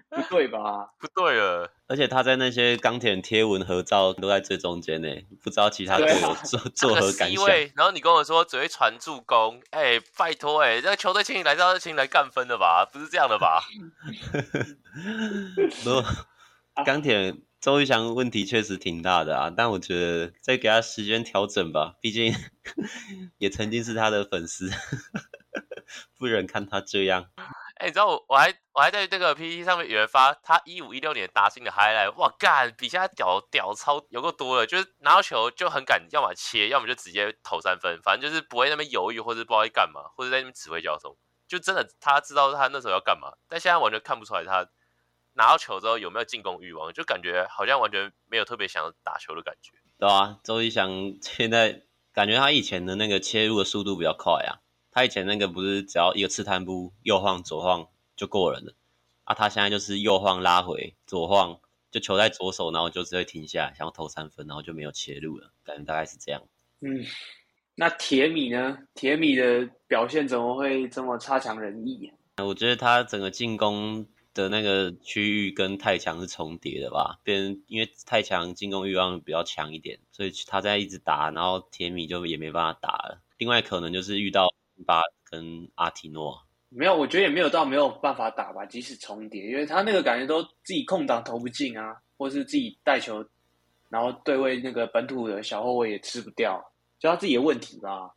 [0.09, 0.89] 不对吧？
[0.99, 1.71] 不对了。
[1.87, 5.09] 而且他在那些钢铁贴文合照都在最中间呢，
[5.43, 7.47] 不知道其他队友作作何感想。
[7.77, 12.89] 然后你跟我说只会传助攻，哎、欸，拜托哎、欸，这个球队请你来，是请你来干分的吧？
[12.91, 13.63] 不是这样的吧？
[15.85, 16.03] 不，
[16.83, 17.35] 钢铁。
[17.65, 22.35] 周仪翔问题确实挺大的啊，但我觉得再给他时间调整吧，毕竟
[23.41, 24.71] 也曾经是他的粉丝，
[26.19, 27.31] 不忍看他这样。
[27.77, 41.17] 哎、你知道我我还我还在这个 PPT 上面有人发他一五一六年达欣的 highlight，哇干，比现在屌屌超有够多了，就是拿到球就很敢，要么切，要么就直接投三分，反正就是不会那边犹豫或者不知道在干嘛，或者在那边指挥交通，
[41.49, 44.69] 就真的他知道他那时候要干嘛，但现在完全看不出来他。
[45.35, 46.93] 拿到球之后有没有进攻欲望？
[46.93, 49.73] 就感觉好像完全没有特别想打球的感觉。
[49.99, 54.63] 对啊，周一翔现在感觉他以前的那个切入的速度比较快啊。
[54.91, 58.75] 他以前那个不是只要一个刺探步右晃左晃就过人了
[59.25, 59.35] 啊？
[59.35, 61.59] 他现在就是右晃拉回左晃，
[61.91, 65.51] 就球在左手，然后就只会停下来想要投三分，然后就没有切入了。
[65.65, 66.41] 感觉大概是这样。
[66.81, 67.05] 嗯，
[67.75, 68.79] 那铁米呢？
[68.95, 72.45] 铁米的表现怎么会这么差强人意啊？
[72.45, 74.07] 我觉得他整个进攻。
[74.35, 77.21] 的那个区域跟太强是重叠的吧？
[77.23, 83.23] 别人因为太强进攻欲望比较强一点，所以他在一直打，然后铁米就也没办法打了。
[83.39, 84.53] 另外可能就是遇到
[84.85, 88.67] 巴跟阿提诺，没有，我觉得也没有到没有办法打吧。
[88.67, 93.25] 即使重叠，因为他那个感觉都自己空档投不进啊，或是自己带球，
[93.89, 96.61] 然后对位那个本土的小后卫也吃不掉，
[96.99, 98.13] 就他自己的问题吧。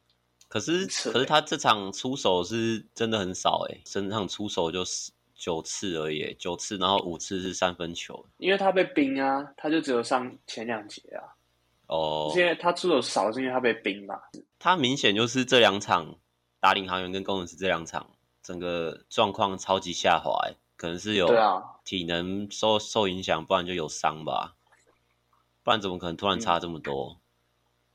[0.47, 5.11] 可是可是他这场出手是真的很少诶，整场出手就是。
[5.37, 8.25] 九次而已，九次，然后五次是三分球。
[8.37, 11.23] 因为他被冰啊，他就只有上前两节啊。
[11.87, 14.29] 哦，现在他出手少是因为他被冰吧？
[14.59, 16.15] 他明显就是这两场
[16.59, 18.09] 打领航员跟工程师这两场，
[18.41, 20.37] 整个状况超级下滑，
[20.75, 21.29] 可能是有
[21.85, 24.55] 体能受受影响，不然就有伤吧。
[25.63, 27.11] 不然怎么可能突然差这么多？
[27.11, 27.17] 嗯、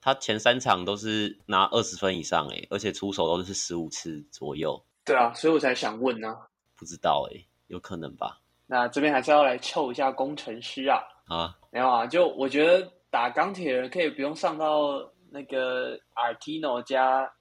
[0.00, 4.83] 他前三场都是拿二十分以上，哎，而且出手都是十五次左右。
[5.05, 6.48] 对啊，所以我才想问呢、啊。
[6.83, 8.40] 不知道哎、欸，有可能吧。
[8.66, 10.99] 那这边还是要来凑一下工程师啊。
[11.29, 17.33] 啊，没有啊，就我觉得打钢铁人可以不用上到那个 Artino 加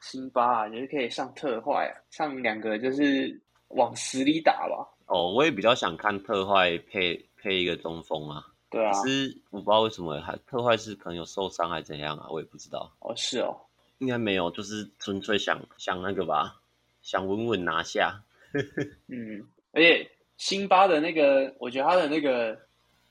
[0.00, 4.88] 辛巴啊，就是可以上特坏啊，上两个就是往死里打吧。
[5.06, 8.46] 哦，我也比较想看特坏配配一个中锋啊。
[8.70, 8.92] 对啊。
[8.92, 12.92] 可是我不知道为什么还特坏是可能有受伤还是怎样啊，我也不知道。
[13.00, 13.56] 哦，是哦。
[13.98, 16.60] 应该没有，就是纯粹想想那个吧。
[17.02, 18.22] 想稳稳拿下。
[19.08, 22.56] 嗯，而且辛巴的那个，我觉得他的那个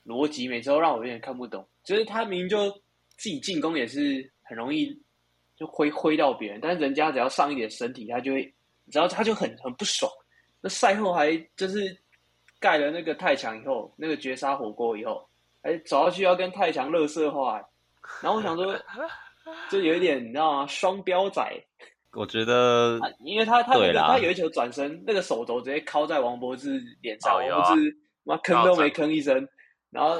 [0.04, 1.66] 逻辑，每次都让我有点看不懂。
[1.84, 2.70] 就是他明明就
[3.16, 4.98] 自己进攻也是很容易
[5.56, 8.54] 就挥挥到别人，但是人家只要上一点身体，他就会，
[8.90, 10.10] 只要他就很很不爽。
[10.60, 11.96] 那赛后还就是
[12.58, 15.28] 盖了那个太强以后，那个绝杀火锅以后，
[15.62, 17.62] 还走上去要跟太强垃圾话，
[18.22, 18.74] 然后我想说，
[19.70, 20.66] 就有一点你知道吗？
[20.66, 21.42] 双标仔。
[22.16, 29.48] 我觉得，因为他他有他有一球转身，那个手肘直接敲在王柏志脸上，王柏志妈吭都没吭一声，
[29.90, 30.16] 然后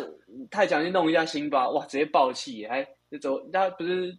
[0.50, 4.16] 太强去弄一下辛巴，哇，直接爆气，还就走，他不是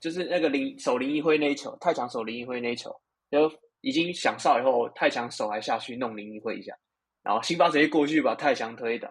[0.00, 2.94] 就是那个林手林一辉那一球，太强手林一辉那一球，
[3.30, 6.74] 就已经响哨以后，太强手还下去弄林一辉一下，
[7.22, 9.08] 然后辛巴直接过去把太强推倒，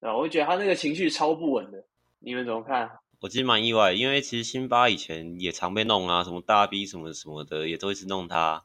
[0.00, 1.84] 然后我就觉得他那个情绪超不稳的，
[2.18, 2.90] 你们怎么看？
[3.20, 8.64] 我其实蛮意外，因为其实辛巴以前也常被弄啊，什么大 B 什么什么的，也都一直弄他。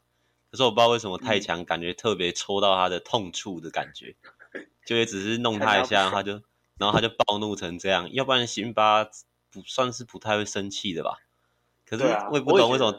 [0.50, 4.14] 可是我不知道为什么太强感觉特别戳到他的痛处的感觉，
[4.52, 6.32] 嗯、就也只是弄他一下，他就
[6.76, 8.12] 然后他就暴怒成这样。
[8.12, 9.04] 要不然辛巴
[9.50, 11.16] 不算是不太会生气的吧？
[11.86, 12.98] 可是我也不懂为什么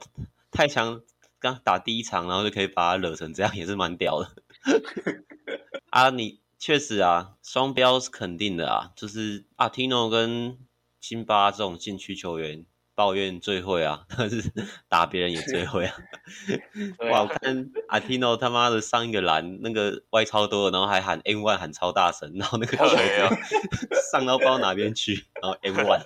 [0.51, 1.01] 太强
[1.37, 4.31] 刚打第一场，然后就可以把他惹成这样，也是蛮屌的。
[5.91, 10.57] 啊，你确实啊，双标是肯定的啊，就是阿提诺跟。
[11.03, 14.41] 辛巴这种禁区球员抱怨最会啊，但 是
[14.87, 15.93] 打别人也最会啊。
[17.11, 22.85] 哇，我看阿提诺他妈的上一个篮那个歪超多，然后还喊 M one 喊超大声，然后那个球
[24.13, 26.05] 上到不知道哪边去，然后 M one。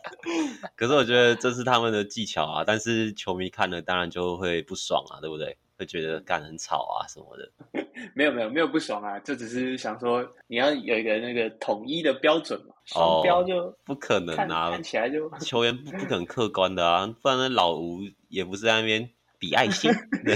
[0.75, 5.59] 可是我觉得这是他们的技巧啊，但是球迷看了当然就会不爽啊，对不对？
[5.77, 7.51] 会觉得干很吵啊什么的，
[8.15, 19.07] 没有没有没有不爽啊，就只是想说你要有一个那个统一的标准嘛，双标就、哦、不可能啊，看起来就球员不不可能客观的啊，不然那老吴也不是在那边
[19.39, 19.91] 比爱心，
[20.25, 20.35] 对，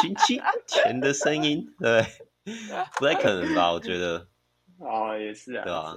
[0.00, 2.04] 亲亲钱的声音，对，
[2.98, 3.70] 不太可能吧？
[3.72, 4.26] 我觉得，
[4.78, 5.96] 哦，也是啊，对吧？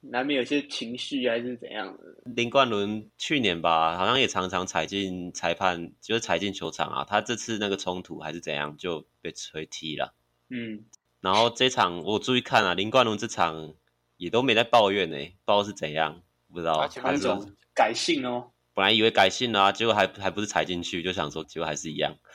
[0.00, 2.02] 难免有些情绪还是怎样的。
[2.24, 7.04] 林冠伦去年吧，好像也常常踩进裁判，就是踩进球场啊。
[7.04, 10.14] 他这次那个冲突还是怎样，就被吹踢了。
[10.50, 10.84] 嗯，
[11.20, 13.74] 然后这场我注意看啊，林冠伦这场
[14.16, 16.86] 也都没在抱怨呢、欸，不知道是怎样，不知道。
[16.86, 17.26] 他是
[17.74, 18.52] 改性哦。
[18.74, 22.16] 本来以为改性了啊，结果还还不是踩进去，就想说结果还是一样。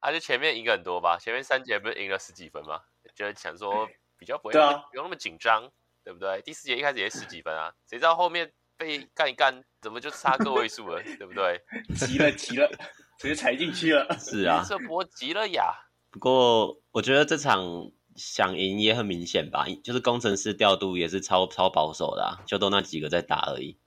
[0.00, 2.82] 而且前面赢很多吧，前面三节不是赢了十几分吗？
[3.16, 3.88] 就想说。
[4.18, 5.70] 比较不会，啊、不用那么紧张，
[6.04, 6.40] 对不对？
[6.42, 11.60] 第四节一开始也十几分啊， 谁知道后面被干一干，怎么就差个位数了， 对不对？
[11.96, 12.68] 急了急了，
[13.18, 14.16] 直接踩进去了。
[14.18, 15.72] 是啊，这波急了呀。
[16.10, 23.78] 不过我觉得这场想赢也很明显吧，就是工程师调度也是超超保守的，啊，就都那几个在打而已。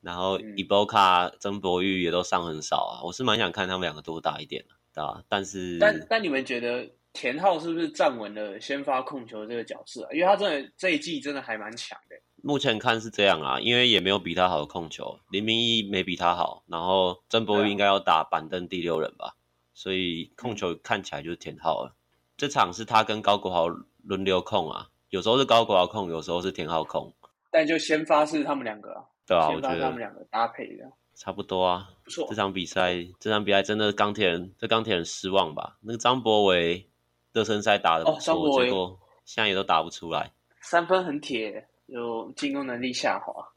[0.00, 5.24] 然后伊波卡、曾博玉也都上很少啊，我是蛮想看他们两个多打一点的，对吧？
[5.28, 6.88] 但是，但但你们觉得？
[7.14, 10.10] 田浩是不是站稳了先发控球这个角色啊？
[10.12, 12.16] 因为他真的这一季真的还蛮强的。
[12.42, 19.36] 目前看是这样啊，因为也没有比他好的控球，林明义没比他好，然后曾博玉应该要打板凳第六人吧，
[19.72, 21.94] 所以控球看起来就是田浩了。
[22.36, 23.68] 这场是他跟高国豪
[24.02, 27.14] 轮流控啊，有时候是高国豪控，有时候是田浩控，
[27.50, 29.04] 但就先发是他们两个啊。
[29.24, 31.88] 对啊，我觉得他们两个搭配的差不多啊。
[32.02, 35.78] 不错，这场比赛，这场比赛真的钢铁人，这钢铁人失望吧？
[35.80, 36.86] 那个张博维。
[37.34, 40.32] 热身赛打的不错，哦、结果现在也都打不出来。
[40.60, 43.52] 三分很铁，有进攻能力下滑，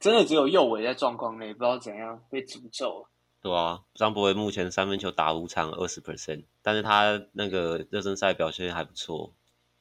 [0.00, 3.08] 真的只有右尾在状况内，不知道怎样被诅咒了。
[3.40, 9.32] 对啊，张博伟目前三分球打五场二十 percent，但是他那个热身赛表现还不错。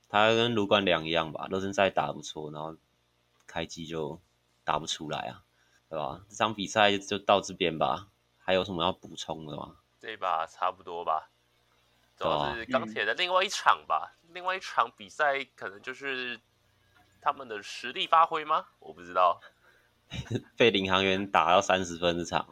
[0.07, 2.75] 他跟卢冠良一样吧，热身赛打得不错，然后
[3.47, 4.21] 开机就
[4.63, 5.41] 打不出来啊，
[5.89, 6.21] 对吧？
[6.29, 8.07] 这场比赛就到这边吧，
[8.37, 9.75] 还有什么要补充的吗？
[9.99, 11.29] 这把差不多吧。
[12.19, 16.39] 主要是钢铁的另外一场吧，嗯、另外一场比赛可能就是
[17.21, 18.65] 他们的实力发挥吗？
[18.79, 19.39] 我不知道。
[20.57, 22.47] 被领航员打到三十分这场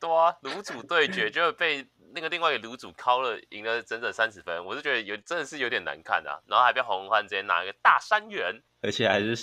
[0.00, 6.40] 对啊，炉主对决就被那个另外一个炉主敲了，赢了整整三十分，我是觉得有真的是有点难看啊。
[6.46, 9.36] 然后还被洪焕直接拿一个大三元，而且还是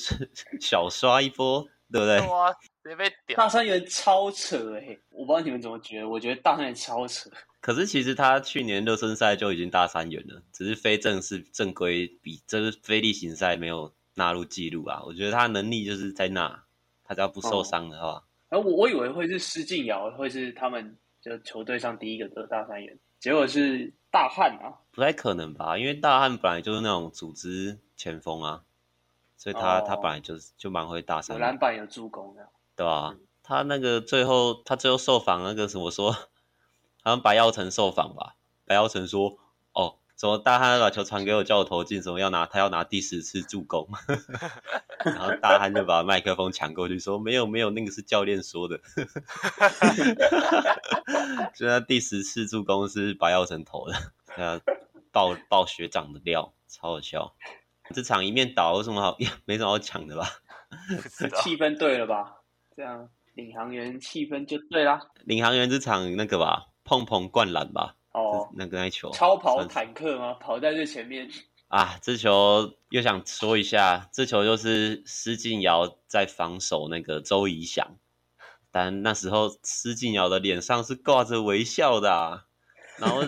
[0.60, 2.18] 小刷一波，对不对？
[2.18, 2.52] 对啊，
[2.84, 3.38] 直接被屌。
[3.38, 7.30] 大三元超扯哎、欸，我不知道你们怎么觉得，我觉得大三元超扯。
[7.62, 15.04] 可是其实他去年热身赛就已经大三元了，只是非正式正规比，这是非例行赛没有纳入记录啊。
[15.06, 16.64] 我觉得他能力就是在那，
[17.04, 18.24] 他只要不受伤的话。
[18.48, 25.78] 然后、哦、我我以为会是施晋尧会是他们就球队上第一个得大三元，结果是大汉啊，不太可能吧？
[25.78, 28.64] 因为大汉本来就是那种组织前锋啊，
[29.36, 33.16] 所以他、哦、他本来就是就蛮会大三元，有篮板有助攻的，对吧、啊？
[33.20, 36.16] 嗯、他那个最后他最后受访那个什么说。
[37.04, 38.36] 好像白耀成受访吧，
[38.66, 39.38] 白耀成说
[39.74, 43.88] ：“哦，怎么大汉把球传给我，叫我投进，怎么要拿他要拿第十次助攻？”
[45.06, 48.80] 然后大汉就把麦克风抢过去说：“没有没有，那个是教练说的。
[51.56, 53.94] ”就他第十次助攻是白耀成投的，
[54.28, 54.60] 他
[55.12, 57.34] 爆爆学长的料，超好笑。
[57.94, 59.18] 这场一面倒有什么好？
[59.46, 60.28] 没什么好抢的吧？
[61.42, 62.36] 气氛对了吧？
[62.76, 65.02] 这样领航员气氛就对啦。
[65.24, 67.96] 领航员这场那个吧，碰碰灌篮吧。
[68.14, 70.34] 哦，那个那球超跑坦克吗？
[70.34, 71.30] 跑在最前面。
[71.68, 77.98] 啊，这球又想说一下，这球就是施晋尧在防守那个周怡翔，
[78.72, 82.46] 但那时候施晋尧的脸上是挂着微笑的，啊，
[82.98, 83.22] 然后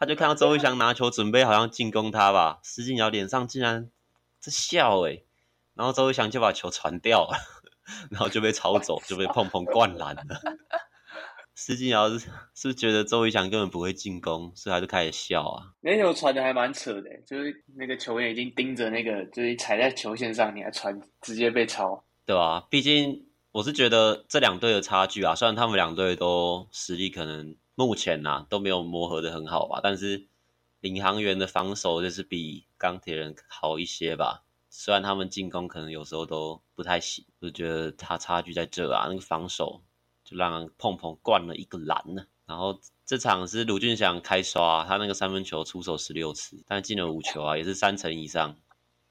[0.00, 3.90] 他就看到周怡翔拿球准备好像进攻他吧，施晋尧脸上竟然
[4.40, 5.26] 在笑诶，
[5.74, 7.36] 然后周怡翔就把球传掉了，
[8.10, 10.40] 然后就被抄走，就被碰碰灌篮了。
[11.54, 12.18] 施晋尧是
[12.54, 15.72] 是不是觉得周瑜翔根本不会进攻，所以他就开始笑啊？
[15.80, 30.26] 那球传的还蛮扯的，就是那个球员已经盯着那个，就是踩在球线上，你还传，直接被抄，对啊，毕竟我是觉得这两队的差距啊，虽然他们两队都实力可能目前呐、啊、都没有磨合的很好吧，但是
[30.80, 34.42] 领航员的防守就是比钢铁人好一些吧。
[34.70, 39.82] 虽然他们进攻可能有时候都不太行，就觉得他差距在这啊，那个防守。
[40.34, 48.56] 就让碰碰灌了一个篮呢，然后这场是卢俊祥开刷，啊，他那个三分球出手十六次，但进了五球啊，也是三成以上，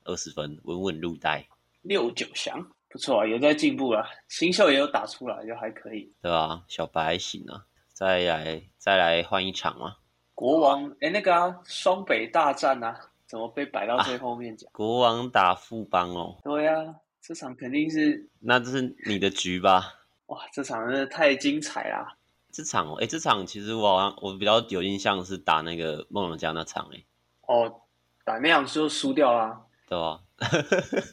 [0.03, 1.47] 二十分，稳稳入袋。
[1.81, 6.12] 六九祥不错啊，有在进步啊，新秀也有打出来，就还可以。
[6.21, 9.97] 对啊，小白还行啊，再来再来换一场啊。
[10.36, 14.67] 国王哎，那个啊，双北大战啊，怎么被摆到最后面讲？
[14.69, 16.38] 啊，国王打富邦哦。
[16.43, 18.29] 对啊，这场肯定是。
[18.39, 19.93] 那这是你的局吧？
[20.27, 22.15] 哇，这场真的太精彩啦！
[22.51, 27.03] 这场哦，哎，这场其实我好像我比较有印象是打那个梦龙家那场哎。
[27.47, 27.81] 哦，
[28.23, 29.59] 打那样就输掉啦，
[29.89, 30.21] 对吧？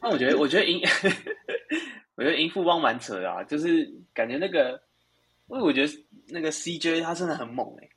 [0.02, 0.80] 那我觉得，我觉得赢，
[2.14, 4.80] 我觉得赢富邦蛮扯的啊，就是感觉那个，
[5.48, 5.92] 因为我觉得
[6.28, 7.88] 那个 CJ 他真的很猛哎，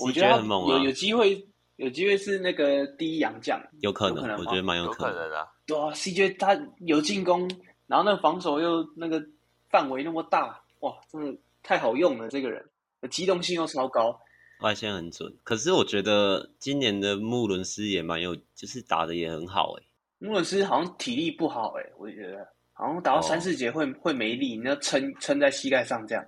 [0.00, 5.46] 我觉得很猛啊，有有机会，有机会是那个第一洋将，有可能，可能我觉得蛮有可能，的啊。
[5.66, 7.48] 对啊，CJ 他有进攻，
[7.86, 9.24] 然后那个防守又那个。
[9.68, 12.28] 范围那么大，哇，真的太好用了！
[12.28, 12.64] 这个人
[13.00, 14.18] 的机动性又超高，
[14.60, 15.30] 外线很准。
[15.44, 19.82] 可是我觉得今年的穆伦斯也蛮有，就是打的也很好哎。
[20.20, 26.24] 穆伦斯好像体力不好哎，我觉得好像打到三四节会、哦、会没力，你要撑撑在膝盖上这样。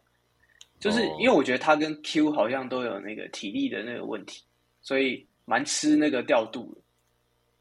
[0.78, 4.44] 就是因为我觉得他跟 Q 好像都有那个体力的那个问题，
[4.82, 6.80] 所以蛮吃那个调度的。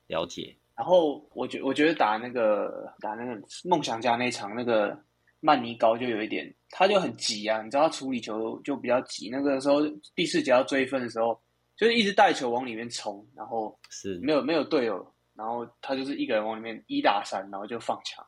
[0.08, 0.56] 了解。
[0.76, 4.98] 然后我觉我觉得打那个打那个梦想家那场那个。
[5.42, 9.30] 曼尼高就有一点，他就很急啊，你知道他处理球就比较急。
[9.30, 9.80] 那个时候
[10.14, 11.40] 第四节要追分的时候，
[11.78, 18.26] 就是一直带球往里面冲，然后是没有没有队友，然后他就是一个人往里面一打三，然后就放枪，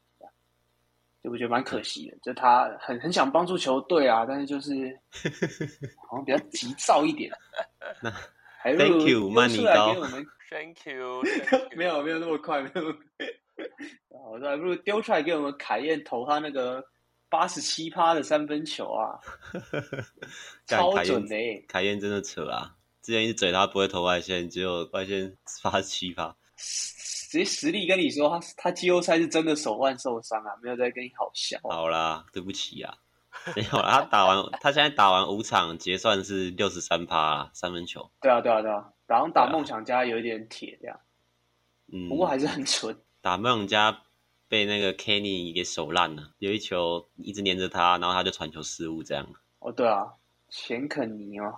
[1.22, 2.18] 就我觉得蛮可惜的。
[2.24, 4.98] 就他很很想帮助球队啊，但是就是
[6.10, 7.30] 好像比较急躁一点。
[8.02, 8.10] 那
[8.58, 9.94] 还 Thank you，曼尼高。
[10.50, 11.22] Thank you，
[11.76, 13.28] 没有没有那么快，没有那么快。
[14.10, 16.82] 我说还不如丢出来给我们凯燕投他那个。
[17.32, 19.18] 八十七趴的三分球啊，
[20.68, 21.66] 超准的、欸！
[21.66, 22.76] 凯燕真的扯啊！
[23.02, 31.58] 之前一直嘴他不会投外线，结果外线八十七趴，直接实力跟你说，他他季后赛是真的手腕受伤啊，没有在跟你好笑。
[31.64, 32.94] 好啦，对不起啊，
[33.56, 38.12] 没有啦，他打完他现在打完五场结算是六十三趴三分球。
[38.20, 41.00] 对啊对啊对啊，打打梦想家有一点铁这样，
[41.94, 42.94] 嗯，不过还是很纯。
[43.22, 44.02] 打梦想家。
[44.52, 49.26] 被那个 Kenny 给手烂了，有一球一直黏着他，然后他就传球失误这样。
[49.60, 50.06] 哦，对啊，
[50.50, 51.58] 钱肯尼哦。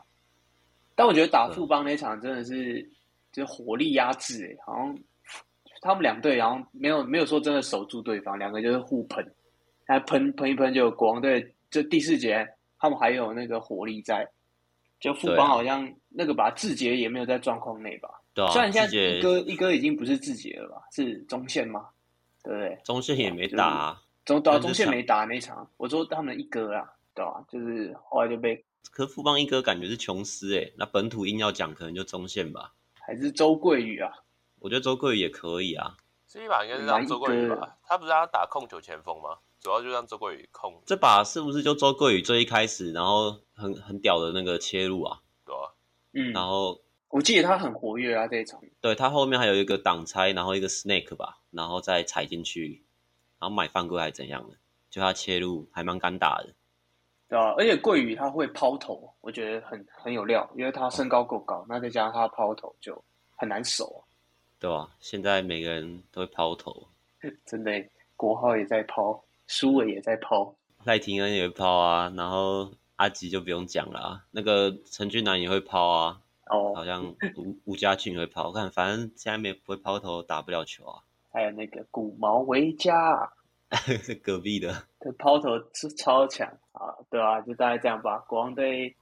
[0.93, 2.87] 但我觉得打富邦那场真的是
[3.31, 4.95] 就是火力压制，哎，好像
[5.81, 9.25] 他们两队好像没有没有说真的守住对方，两个就是互喷，
[9.87, 14.29] 还喷喷一喷就国王队，这第四节他们还有那个火力在，
[14.99, 18.07] 就富邦好像那个把志杰也没有在状况内吧？
[18.35, 20.83] 对啊，虽然现在一哥一哥已经不是志杰了吧？
[20.91, 21.87] 是中线吗？
[22.43, 22.77] 对不对？
[22.83, 25.69] 中线也没打、啊，中对啊，中线没打那场。
[25.77, 27.45] 我说他们一哥啊，对吧、啊？
[27.49, 28.63] 就是后来就被。
[28.91, 32.73] 可富邦一哥感觉是琼斯诶，那本土硬要讲，可能就中线吧。
[32.99, 34.11] 还是周桂宇啊？
[34.59, 35.95] 我觉得周桂宇也可以啊。
[36.27, 37.77] 这一把应该是让周桂宇吧？
[37.83, 39.37] 他不是要打控球前锋吗？
[39.61, 40.81] 主要就让周桂宇控。
[40.85, 45.21] 这把是不是就周桂宇最一开始，然后很很屌的那个切入啊？
[45.45, 45.71] 对啊。
[46.13, 46.31] 嗯。
[46.33, 46.81] 然后。
[47.13, 48.59] 我记得他很活跃啊，这一场。
[48.81, 52.81] 对，他后面还有一个挡拆，然后一个 snake 吧，然后再踩进去，
[53.39, 54.55] 然后买犯规还是怎样的？
[54.89, 56.55] 就他切入还蛮敢打的。
[57.29, 62.99] 对啊，而且桂宇他会抛投，我觉得很很有料，因为他身高够高，那再加上他抛投就
[63.35, 64.01] 很难守啊。
[64.59, 66.87] 对啊，现在每个人都会抛投，
[67.45, 67.71] 真的，
[68.15, 81.03] 国浩也在抛，苏伟也在抛，赖廷恩也会抛啊，然后阿吉就不用讲了啊，那个陈俊南也会抛啊，哦，好像吴吴家俊会抛，我看反正现在没不会抛投，打不了球啊。
[81.31, 83.33] 还有那个古毛维嘉。
[83.75, 88.19] 是隔壁的，他抛投是超强啊，对啊，就大概这样吧。
[88.27, 88.95] 国王队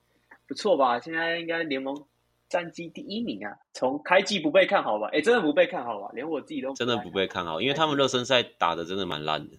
[0.47, 0.97] 不错吧？
[0.97, 2.05] 现在应该联盟
[2.47, 3.57] 战绩第一名啊。
[3.73, 5.09] 从开季不被看好吧？
[5.11, 6.09] 哎，真的不被看好吧？
[6.13, 9.57] 连我自己都真的不被看好，因为他们热身赛打的真的蛮烂的。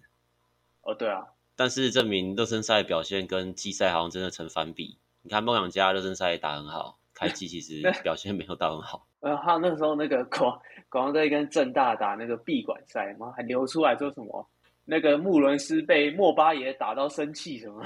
[0.81, 4.97] 哦，对啊，但是证明热身赛表现跟季赛好像真的成反比。
[5.21, 9.07] 你看梦想家热身赛打很好，开季其实表现没有到很好。
[9.21, 10.59] 呃，还有那个时候那个广
[10.89, 14.49] 广王队跟正大打那个闭馆赛嘛，还流出来说什么？
[14.85, 17.81] 那个穆伦斯被莫巴耶打到生气什么？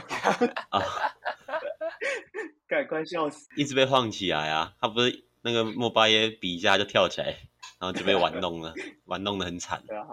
[0.72, 0.82] 啊！
[2.68, 3.48] 赶快笑死！
[3.56, 4.74] 一直被晃起来啊！
[4.82, 7.28] 他不是那个莫巴耶比一下就跳起来，
[7.80, 8.74] 然后就被玩弄了，
[9.06, 9.82] 玩弄得很惨。
[9.88, 10.08] 对啊，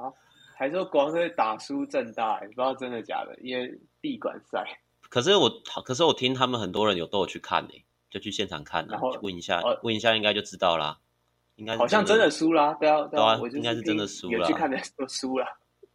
[0.57, 4.63] 还说广王队打输正大，不知道真的假的，因为闭馆赛。
[5.09, 5.49] 可是我，
[5.85, 7.85] 可是我听他们很多人有都有去看诶，
[8.15, 11.01] 就去现场看了，问一下，问一下应该就知道啦。
[11.57, 14.39] 应该好像真的输啦，对啊，对啊，应该是真的输了。
[14.39, 15.45] 有去看的都输了。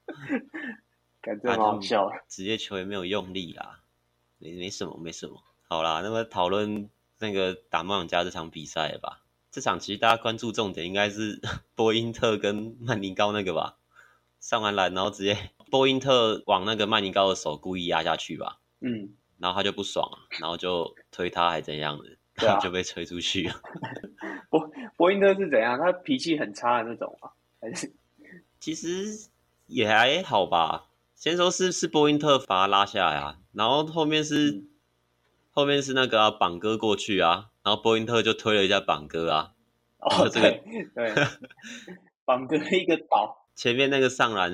[1.22, 3.80] 感觉蛮好笑，职业球员没有用力啦，
[4.38, 5.42] 没没什么，没什么。
[5.70, 6.90] 好啦，那么讨论
[7.20, 9.22] 那个打梦想家这场比赛吧。
[9.50, 11.40] 这场其实大家关注重点应该是
[11.74, 13.78] 波因特跟曼尼高那个吧。
[14.42, 15.38] 上完篮然后直接
[15.70, 18.60] 波因特往那个曼尼高的手故意压下去吧。
[18.82, 20.08] 嗯，然后他就不爽，
[20.40, 23.56] 然后就推他还怎样的，然后 就被推出去了。
[24.50, 25.78] 波波因特是怎样？
[25.80, 27.32] 他脾气很差的那种吗？
[27.62, 27.92] 还是
[28.60, 29.30] 其实。
[29.72, 34.68] 也还好吧，先说是是波因特把他拉下来啊，然后后面是、嗯、
[35.52, 39.54] 后面是那个啊，榜哥过去啊，然后波因特就推了一下榜哥啊，
[40.00, 40.50] 哦这个
[40.96, 41.14] 对，
[42.26, 44.52] 榜哥一个倒，前面那个上篮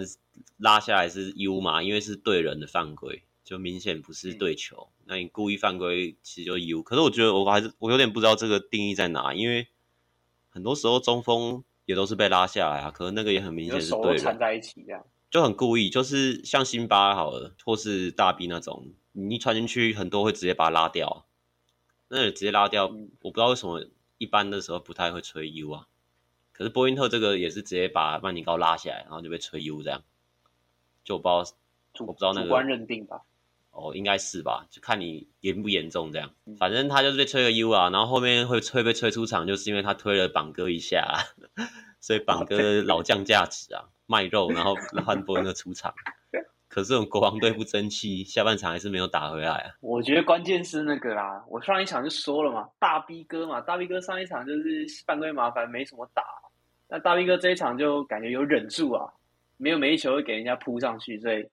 [0.58, 9.70] 拉下来是 U 嘛，因为是对人的犯规，就明显不是对球，嗯、那你故意犯规其实就 U，可是我觉得我还是我有点不知道这个定义在哪，因为
[10.50, 11.64] 很多时候中锋。
[11.86, 21.28] 也都是被拉下来啊，可能那个也很明显是对的，缠在一起这样，就很故意，就是像辛巴好了，或是大 B 那种，你一传进去，很多会直接把它拉掉，
[22.08, 23.86] 那直接拉掉，嗯、我不知道为什么
[24.18, 25.86] 一般的时候不太会吹 U 啊，
[26.52, 30.02] 可是波因特这个也是直接把曼尼高拉下来，然后就被吹 U 这样，
[31.04, 33.22] 就我不知道，我不知道那个主观认定吧。
[33.76, 36.32] 哦，应该是吧，就看你严不严重这样。
[36.58, 41.20] 反正他就是被吹个 U 啊，然后后面会吹被吹出场，就是因为他推了榜哥一下，啊，
[42.00, 45.94] 所以榜哥老将价值啊，卖肉，然后换波恩的出场。
[46.70, 49.76] 可是我们国王队不争气，下半场还是没有打回来啊。
[49.82, 56.24] 我觉得关键是那个啦，我上一场就说了嘛，大 B 哥嘛，大 B 哥上一场就是犯规麻烦，没什么打。
[56.88, 59.06] 那大 B 哥这一场就感觉有忍住啊，
[59.58, 61.46] 没有每一球会给人家扑上去，所以。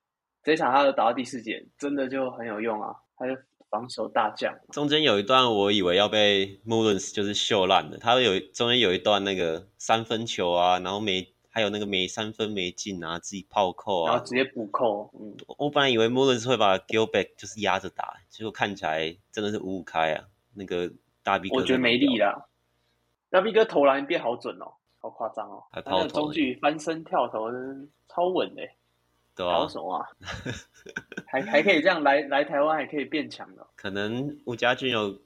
[0.43, 2.95] 这一场他打到第四节，真的就很有用啊！
[3.16, 3.34] 他就
[3.70, 4.53] 防守大将。
[4.70, 15.09] 中间有一段我以为要被穆伦斯就是秀烂的，他有中间有一段那个三分球啊，然后没还有那个没三分没进啊，自己炮扣啊，然后直接补扣。
[15.18, 20.24] 嗯，我本来以为穆伦斯会把 Gilbert 就是压着打，结果看起来真的是五五开啊！
[20.55, 20.90] 那个
[21.22, 22.49] 大 B 哥我觉得没力了，
[23.30, 27.49] 大 B 哥投篮变好准哦，好夸张哦，还抛投，中距翻身跳投
[28.09, 28.62] 超稳的。
[29.35, 30.07] 对啊，什么啊？
[31.26, 33.66] 还还可以这样来来台湾，还可以变强的。
[33.76, 35.20] 可能吴家俊有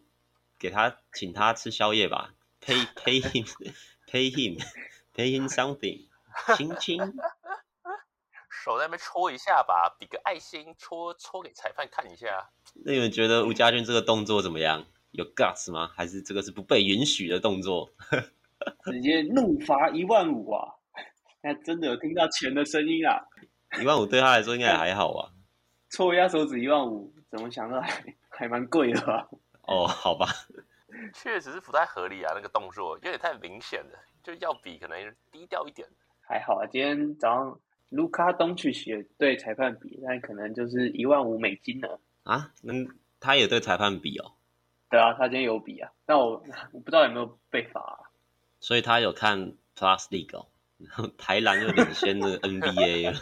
[0.59, 3.47] 给他请他吃宵夜吧？Pay pay him
[4.07, 4.65] pay him
[5.15, 6.07] pay him something。
[6.57, 7.01] 亲亲，
[8.51, 12.51] 手在那边戳一下吧，比个爱心，戳戳给裁判看一下。
[12.85, 14.85] 那你们觉得吴家俊这个动作怎么样？
[15.13, 15.91] 有 guts 吗？
[15.97, 17.91] 还是这个是不被允许的动作？
[18.85, 20.75] 直接怒罚一万五啊！
[21.43, 23.27] 那真的有听到钱的声音啊！
[23.81, 25.33] 一万五对他来说应该也还好吧？
[25.91, 29.29] 戳一下手指一万五，怎么想到还还蛮贵的吧？
[29.63, 30.27] 哦，好吧，
[31.15, 35.87] 确实是不太合理啊，那个动作有点太明显了，就要比可能低调一点。
[36.21, 37.61] 还好啊，今天早上
[37.91, 42.53] 卢卡东契奇对裁判比，但可能就是一万五美金了啊。
[42.63, 42.73] 那
[43.21, 44.33] 他也对裁判比哦？
[44.91, 48.11] 对啊，他今天有比啊，但我我不知道有没有被罚啊。
[48.61, 50.47] 所以他有看 Plus League 哦，
[50.79, 53.19] 然后台篮又领先那个 NBA 了。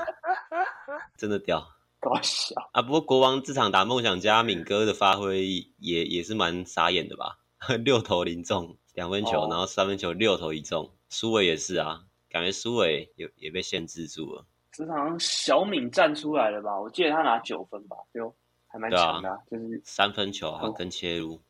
[1.16, 1.66] 真的屌，
[2.00, 2.82] 搞笑啊！
[2.82, 5.46] 不过国王这场打梦想家，敏哥的发挥
[5.78, 7.38] 也也是蛮傻眼的吧？
[7.84, 10.90] 六投零中，两分球，哦、然后三分球六投一中。
[11.09, 14.44] 苏伟也是啊，感觉苏伟也也被限制住了。
[14.72, 16.78] 这场小敏站出来了吧？
[16.80, 18.34] 我记得他拿九分吧，就
[18.66, 21.40] 还蛮强的、啊，啊、就是三分球啊跟切入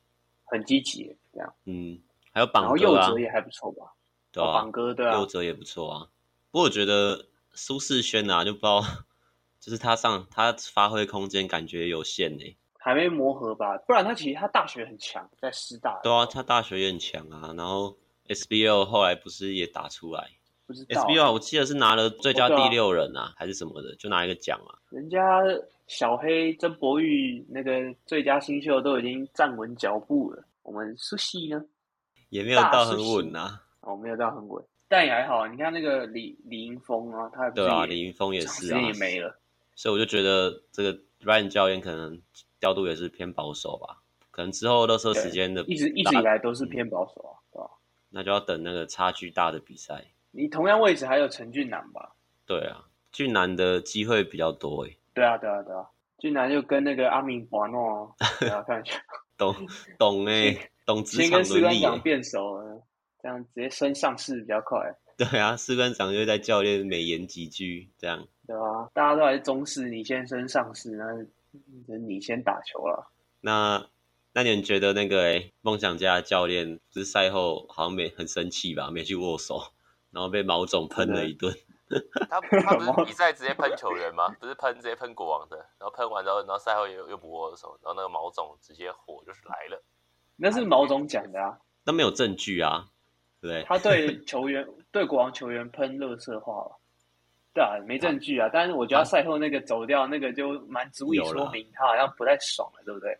[0.45, 1.55] 很积极这样。
[1.65, 1.99] 嗯，
[2.33, 3.94] 还有榜哥啊，然后右泽也还不错吧？
[4.35, 6.09] 对啊，绑哥对啊，右泽也不错啊。
[6.51, 8.83] 不过我觉得苏世轩啊，就不知道，
[9.61, 13.79] 就是他上他发挥空间感觉有限呢、欸，还没磨合吧？
[13.87, 16.01] 不然他其实他大学很强，在师大。
[16.03, 17.55] 对啊，他大学也很强啊。
[17.57, 17.97] 然后
[18.29, 20.29] SBL 后来不是也打出来？
[20.67, 24.79] 不知道 SBL 我记得是拿了最佳第六人啊，还是什么的，就拿一个奖啊。
[24.91, 25.43] 人家
[25.87, 31.63] 小黑曾博玉那个最佳新秀都已经站稳脚步了，我们苏西呢？
[32.31, 33.61] 也没有到很稳呐、啊。
[33.85, 35.47] 哦，没有到很稳，但也还好。
[35.47, 39.39] 你看那个李李云峰啊，他对啊，李云峰也是啊，也没了。
[39.75, 42.21] 所以我就觉得这个 Ryan 教练可能
[42.61, 43.99] 调度也是偏保守吧，
[44.31, 47.71] 可能之后垃圾时间的一直一直以来都是偏保守啊，对吧？
[48.11, 50.05] 那就要等那个差距大的比赛。
[50.31, 52.15] 你同样位置还有陈俊南吧？
[52.47, 54.97] 对啊，俊南的机会比较多诶。
[55.13, 55.87] 对啊，对啊，对啊，
[56.19, 59.01] 俊南就跟那个阿明华诺， 大家看一下，
[59.37, 59.55] 懂
[59.99, 61.45] 懂诶，懂职场伦理。
[61.45, 62.74] 先跟士官长变熟了，
[63.25, 64.95] 这样直接升上市比较快。
[65.17, 68.29] 对啊，士官长就在教练美言几句，这样。
[68.47, 73.11] 对啊，大家都还是中士，你先升上士，那你先打球了。
[73.41, 73.89] 那
[74.35, 78.91] 那你们觉得那个诶，梦想家的教练不是赛后好像没很生气吧？
[78.91, 79.63] 没去握手。
[80.11, 81.53] 然后被毛总喷了一顿，
[82.31, 84.29] 他 他不是比赛直接喷球员吗？
[84.39, 89.83] 不是喷直接喷国王的，然后喷完之后，然后赛后又又不握手，然后那个毛总直接火就是来了。
[90.37, 92.91] 那是毛总讲的啊，那没有证据啊，
[93.45, 93.65] 对不对？
[93.65, 96.79] 他对球员对国王球员喷垃圾话了，
[97.53, 98.49] 对啊，没证据啊。
[98.51, 103.19] 但是我觉得赛后那个走掉那个就蛮足以说明他好像不太爽了，对不对？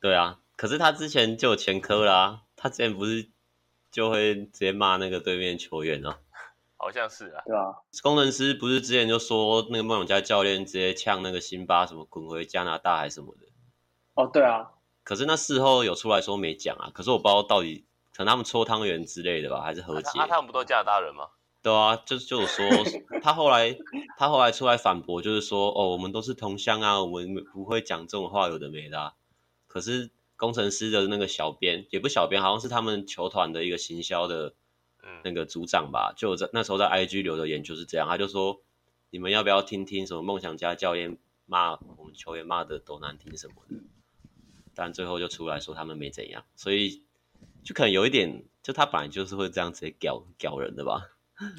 [0.00, 3.30] 对啊，可是他之前就有前科啦、啊，他之前不是
[3.92, 6.16] 就会直接骂那个对面球员哦。
[6.82, 13.46] 好像是啊，对啊，工程师不是之前就说那个梦想家教练直接呛那个辛巴什么滚回加拿大还是什么的？
[14.14, 14.70] 哦，对啊。
[15.04, 17.84] 可是那事后有出来说没讲啊，可是我不知道到底
[18.20, 20.18] 可能他们搓汤圆之类的吧，还是和解？
[20.20, 21.28] 啊，他们不都加拿大人吗？
[21.62, 22.68] 对啊，就就说
[23.24, 23.74] 他后来
[24.18, 29.14] 他后来出来反驳，就是说哦，我们都是同乡啊，我们不会讲这种话，有的没的啊。
[29.66, 34.52] 可是工程师的那个小编也不小编，好像是他们球团的一个行销的。
[35.24, 38.60] 那个组长吧，就在那时候在 IG 留的言就是这样，他就说，
[39.08, 41.16] 你们要不要听听什么梦想家教练
[41.46, 43.76] 骂我们球员骂的多难听什么的？
[44.74, 47.02] 但最后就出来说他们没怎样，所以
[47.64, 51.02] 就可能有一点，就他本来就是会这样直接屌屌人的吧？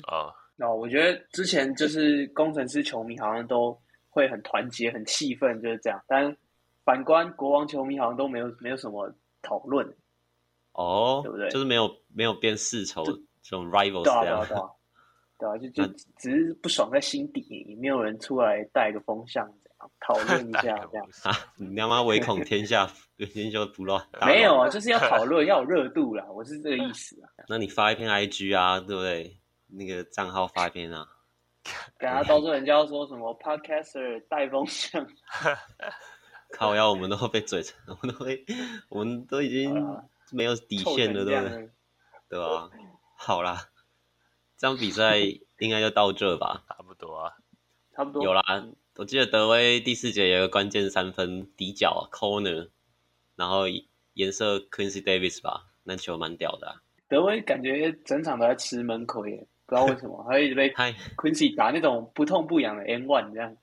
[0.07, 3.77] 啊， 那我觉得之前就是工程师球迷好像都
[4.09, 6.01] 会很团结、很气愤，就是这样。
[6.07, 6.35] 但
[6.83, 9.85] 反观国王球迷好像都没有没有什么讨论，
[10.73, 11.49] 哦，对不对？
[11.49, 13.03] 就是没有没有变世仇。
[13.43, 14.69] 这种 rivals 这样，对啊， 对啊，
[15.39, 15.87] 对啊，就就
[16.17, 21.31] 只是不爽在心底，也没有人出来带个风向，这样讨论一下这样啊？
[21.57, 22.87] 你他妈唯恐天下
[23.25, 24.05] 天下不乱？
[24.25, 27.29] 没有啊，就是要讨论， 要有热度啦，我是这个意思啊。
[27.47, 29.37] 那你发一篇 IG 啊，对不对？
[29.67, 31.07] 那个账号发一篇啊，
[31.97, 35.07] 给他到时候人家要说什么 podcaster 带风向，
[36.51, 38.45] 靠腰，我们都会被嘴成，我们都会，
[38.89, 39.73] 我们都已经
[40.31, 41.69] 没有底线了，对不对？
[42.29, 42.69] 对吧？
[43.17, 43.69] 好啦，
[44.57, 45.19] 这场比赛
[45.59, 47.33] 应该就到这吧，差不多啊，
[47.95, 48.23] 差不多。
[48.23, 48.41] 有啦，
[48.97, 52.69] 我记得德威第四节有个关键三分底角 corner，
[53.35, 53.63] 然后
[54.13, 56.75] 颜色 Quincy Davis 吧，那球蛮屌的啊。
[57.07, 63.55] 德威感觉整场都在吃闷亏，不知道为什么， 他一直被 Quincy 打那种不痛不痒的 N one 这样。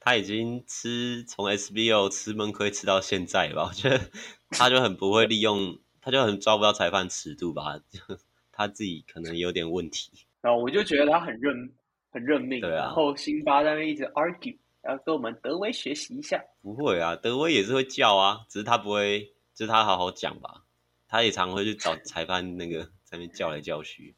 [0.00, 3.98] 他已经吃从 SBO 吃闷亏吃到现在吧，我觉得
[4.50, 7.80] 他就很不会利用， 他就很抓不到裁判尺度吧。
[8.52, 11.72] 他自己可能有点问题，然后我就觉得他很认
[12.10, 12.60] 很认命。
[12.60, 16.44] 然后辛巴在那边一直 argue，然后跟我们德威学习一下。
[16.60, 20.62] 不会啊，德威也是会叫啊，只是他不会，就是他好好讲吧。
[21.08, 24.14] 他也常会去找裁判那个 在那边叫来叫去。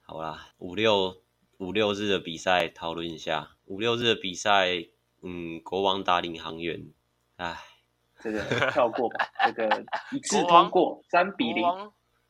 [0.00, 1.22] 好啦，五六
[1.58, 3.56] 五六日的比赛讨论一下。
[3.64, 4.86] 五六日的比赛，
[5.22, 6.92] 嗯，国王打领航员，
[7.36, 7.56] 哎，
[8.20, 11.64] 这个跳过吧， 这个一次通过，三比零，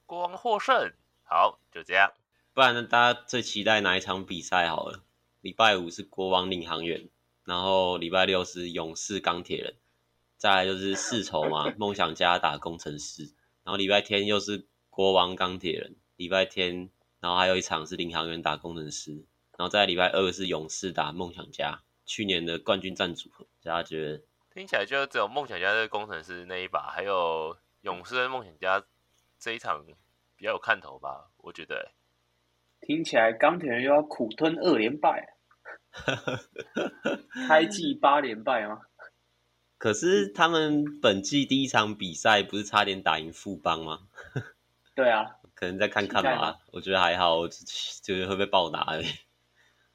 [0.07, 0.93] 国王获胜。
[1.25, 2.13] 好，就这样。
[2.53, 2.83] 不然呢？
[2.83, 4.69] 大家最期待哪一场比赛？
[4.69, 5.03] 好了，
[5.41, 7.09] 礼拜五是国王领航员，
[7.45, 9.75] 然后礼拜六是勇士钢铁人，
[10.37, 13.25] 再来就是世仇嘛，梦想家打工程师，
[13.65, 16.91] 然后礼拜天又是国王钢铁人，礼拜天，
[17.21, 19.13] 然后还有一场是领航员打工程师，
[19.57, 24.23] 然后在礼拜二是勇士打梦想家，去年的冠军战组合，大家觉得
[24.53, 28.85] 听起来就只有梦想家的工程师那一把，还有勇士跟梦想家
[29.39, 29.85] 这一场。
[30.35, 31.93] 比较有看头吧，我觉得。
[32.81, 35.37] 听起来钢铁人又要苦吞二连败，
[37.49, 38.81] 开季八连败吗？
[39.79, 44.01] 可是他们本季第一场比赛不是差点打赢富邦吗？
[44.95, 46.61] 对啊， 可能再看看吧。
[46.71, 49.07] 我觉得还好，就是会被暴打而已。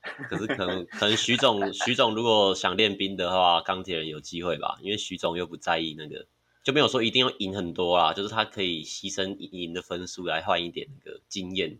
[0.29, 6.27] 可是可能可能徐总徐总如果想练兵的话，钢铁人有机会吧，因为徐总又不在意那个，
[6.63, 11.79] 就没有说一定要赢很多啦，就是他可以牺牲赢的分数来换一点那个经验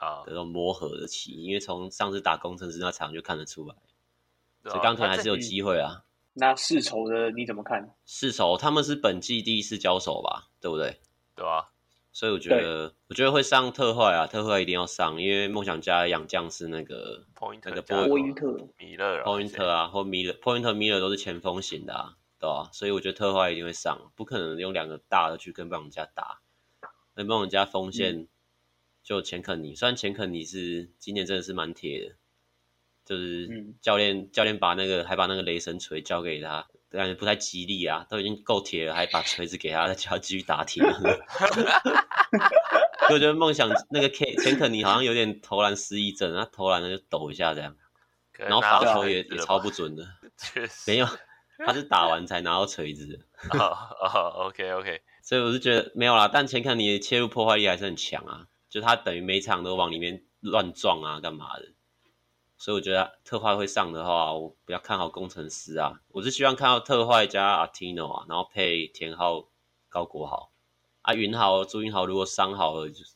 [0.00, 3.74] 啊，这种磨合的期，因为从上次打工程师那场就看得出来，
[4.64, 6.04] 所以钢铁人还是有机会啊。
[6.32, 7.94] 那世仇的你怎么看？
[8.06, 11.00] 世仇他们是本季第一次交手吧，对不对？
[11.34, 11.68] 对啊。
[12.12, 22.68] 所以我觉得，我觉得会上特坏啊，特坏一定要上，因为梦想家养将是那个 Point 那个波因特米勒，Point 啊或米勒，Point 米勒都是前锋型的啊，对吧？
[22.72, 26.40] 所以我觉得特坏一定会上，不可能用两个大的去跟梦想家打。
[27.14, 28.26] 那梦想家锋线
[29.02, 32.14] 就钱肯尼，虽然钱肯尼是今年真的是蛮铁的，
[33.04, 36.66] 就是教练教练把那个还把那个雷神锤交给他。
[36.90, 40.82] 感觉不太吉利啊，都已经够铁了，还把锤子给他，再叫他继续打铁。
[43.10, 47.76] 我觉得梦想那个 K 钱肯尼好像有点投篮失忆症，他投篮就抖一下这样，
[48.36, 50.04] 然后罚球也也超不准的。
[50.36, 51.06] 确实没有，
[51.64, 53.20] 他是打完才拿到锤子。
[53.52, 53.58] 哦
[54.02, 61.68] 哦，OK OK，所以我是觉得没有啦，但钱肯尼切入破坏力还是很强啊，就他等于每场都往里面乱撞啊，干嘛的。
[62.56, 66.00] 所以我觉得特坏会上的话，我比较看好工程师啊。
[66.08, 69.48] 我是希望看到特坏加阿提诺啊，然后配田浩、
[69.88, 70.52] 高国豪
[71.02, 73.14] 啊，云豪、朱云豪如果伤好了，就是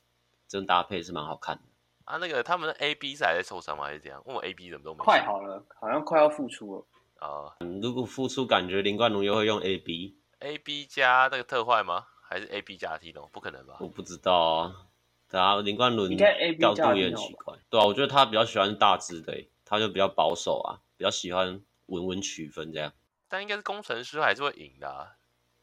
[0.49, 1.63] 这种搭配是蛮好看的
[2.07, 2.17] 啊。
[2.17, 3.85] 那个他们的 A B 是还在受伤吗？
[3.85, 4.23] 还是怎样？
[4.25, 6.87] 问我 A B 怎么都没快好了，好像快要复出了
[7.27, 7.55] 啊。
[7.61, 12.07] 嗯，如果复出，感觉林冠龙又会用 A B A B 加那个特坏吗？
[12.27, 13.29] 还是 A B 加阿提诺？
[13.31, 13.77] 不可能吧？
[13.81, 14.87] 我不知道啊。
[15.35, 22.93] 然后林冠伦调度也很奇怪，对啊，我觉得他比较喜欢大只的，他就比较保守啊，比较喜欢稳稳取分这样。
[23.29, 25.09] 但应该是工程师还是会赢的啊，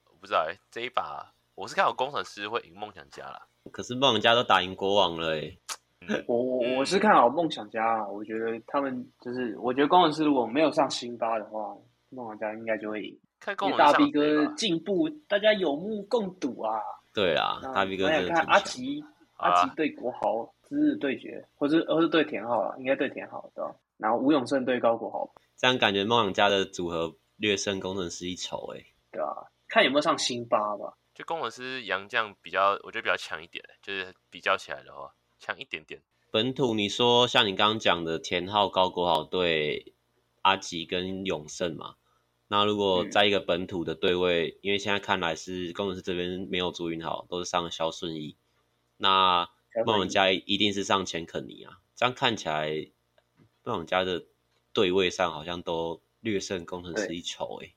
[0.09, 3.47] 我不知道哎，这一把我是看好工程师会赢梦想家啦。
[3.71, 5.57] 可是梦想家都打赢国王了 哎，
[6.27, 11.73] 我我我是看好梦想家啊，我觉得他们就是，我觉得工程师如果没有上辛巴的话，
[12.09, 13.17] 梦想家应该就会赢。
[13.39, 16.81] 看工大 B 哥进步，大家有目共睹啊。
[17.13, 19.03] 对啊，大 B 哥真的看阿吉。
[19.41, 23.75] 阿吉对国豪之日对决，或是或是对田浩了，应该对田浩对吧？
[23.97, 29.29] 然后吴永胜对高国豪，这样感觉梦想家的组合略胜工程师一筹哎，对啊，
[29.67, 30.93] 看有没有上辛巴吧。
[31.13, 36.01] 就工程师杨将比较，我觉得比较强一点，就是比较起来的话，强一点点。
[36.31, 39.93] 本土你说像你刚刚讲的田浩高国豪对
[40.41, 41.95] 阿吉跟永胜嘛？
[42.47, 48.35] 那如果在一个本土的对位，嗯、因为现在看来是工程师这边没有朱云豪，都是上肖顺义。
[49.01, 49.49] 那
[49.83, 52.69] 梦想家一定是上前肯尼啊，这样看起来
[53.63, 54.25] 梦想家的
[54.73, 57.73] 对位上好像都略胜工程师一筹诶，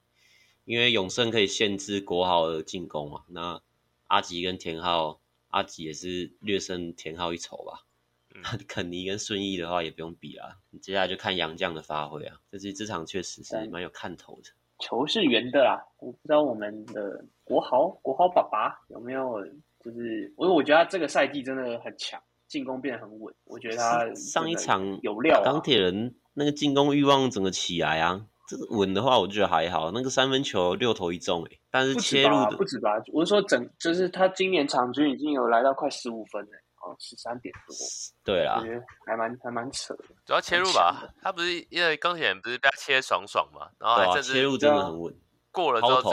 [0.66, 3.62] 因为永胜可以限制国豪的进攻嘛，那
[4.08, 7.86] 阿吉跟田浩，阿吉也是略胜田浩一筹吧，
[8.34, 14.50] 嗯、肯尼跟顺义的话也不用比啦，接下来就看杨将的发挥啊，这是这场确实是蛮有看头的。
[14.80, 19.42] 球是圆的啦，我不知道我们的国豪国豪爸爸有没有。
[19.84, 22.18] 就是我，我觉得他这个赛季真的很强，
[22.48, 23.34] 进攻变得很稳。
[23.44, 28.24] 我觉得他上一场有料，钢铁人那个进攻欲望整个起来啊。
[28.46, 29.90] 这个稳的话，我觉得还好。
[29.90, 32.92] 那个三分球六投一中，哎，但是切入的不止吧？
[33.12, 36.50] 我是说整，就是他今年场均已经有来到快十五分了，
[36.82, 37.74] 哦，十三点多。
[38.22, 38.62] 对啊，
[39.06, 40.04] 还蛮还蛮扯的。
[40.26, 45.14] 主要切入吧，他不是因为钢铁人不是被他切爽爽嘛，然后还切入真的很稳，
[45.50, 46.10] 过了之后就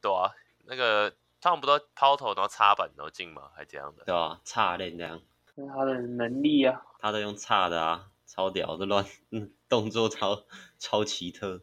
[0.00, 0.30] 对啊，
[0.66, 1.12] 那个。
[1.42, 3.50] 他们不都抛投，然后插板，然后进吗？
[3.54, 4.04] 还这样的？
[4.04, 5.20] 对啊，插练这样。
[5.76, 10.44] 他的能力啊，他都用插的啊，超屌的乱， 嗯，动作超
[10.78, 11.60] 超奇特。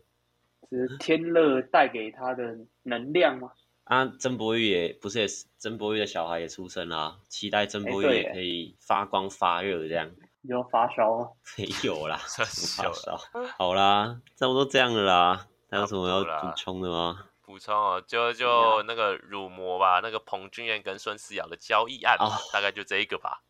[0.69, 3.51] 是天乐带给他的能量吗？
[3.86, 10.11] 啊，曾博玉也不是也是，曾博玉的小孩也出生啦，期待曾博玉也可以发光发热这样。
[10.41, 11.30] 有发烧吗？
[11.57, 13.17] 没有啦， 发烧。
[13.57, 17.25] 好啦，差不多这样了啦，还有什么要补充的吗？
[17.50, 23.41] 补充哦，就就那个乳魔吧，那个彭俊彦跟孙思瑶的交易案，哦、大概就这一个吧。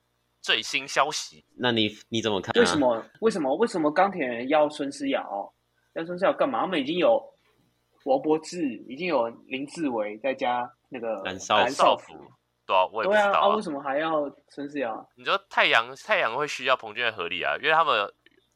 [0.41, 2.59] 最新消息，那你你怎么看、啊？
[2.61, 3.03] 为什么？
[3.19, 3.53] 为什么？
[3.57, 5.53] 为什么钢铁人要孙思瑶？
[5.95, 6.61] 要孙思瑶干嘛？
[6.61, 7.21] 他们已经有
[8.05, 12.13] 王柏智，已经有林志伟，再加那个蓝少辅，
[12.65, 15.05] 对啊，我也不知道啊，啊，为什么还要孙思瑶？
[15.17, 17.57] 你说太阳太阳会需要彭俊彦合理啊？
[17.57, 18.09] 因为他们。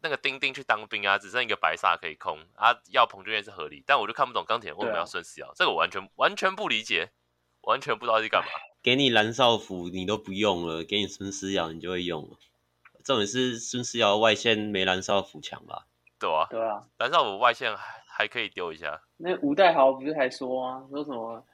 [0.04, 7.10] 那个丁丁去当兵啊，只剩一个白煞可以空啊，要彭俊彦是合理，但我就看不懂钢铁人为什么要孙思尧，啊、这个我完全完全不理解，
[7.62, 8.48] 完全不知道是干嘛。
[8.84, 12.38] 给你蓝少辅你都不用了，给你孙思瑶你就会用了。
[13.06, 15.88] 重点是孙思瑶外线没蓝少辅强吧？
[16.20, 17.74] 对啊，对啊，蓝少辅外线
[18.06, 19.02] 还可以丢一下。
[19.16, 21.46] 那吴代豪不是还说啊，说什么？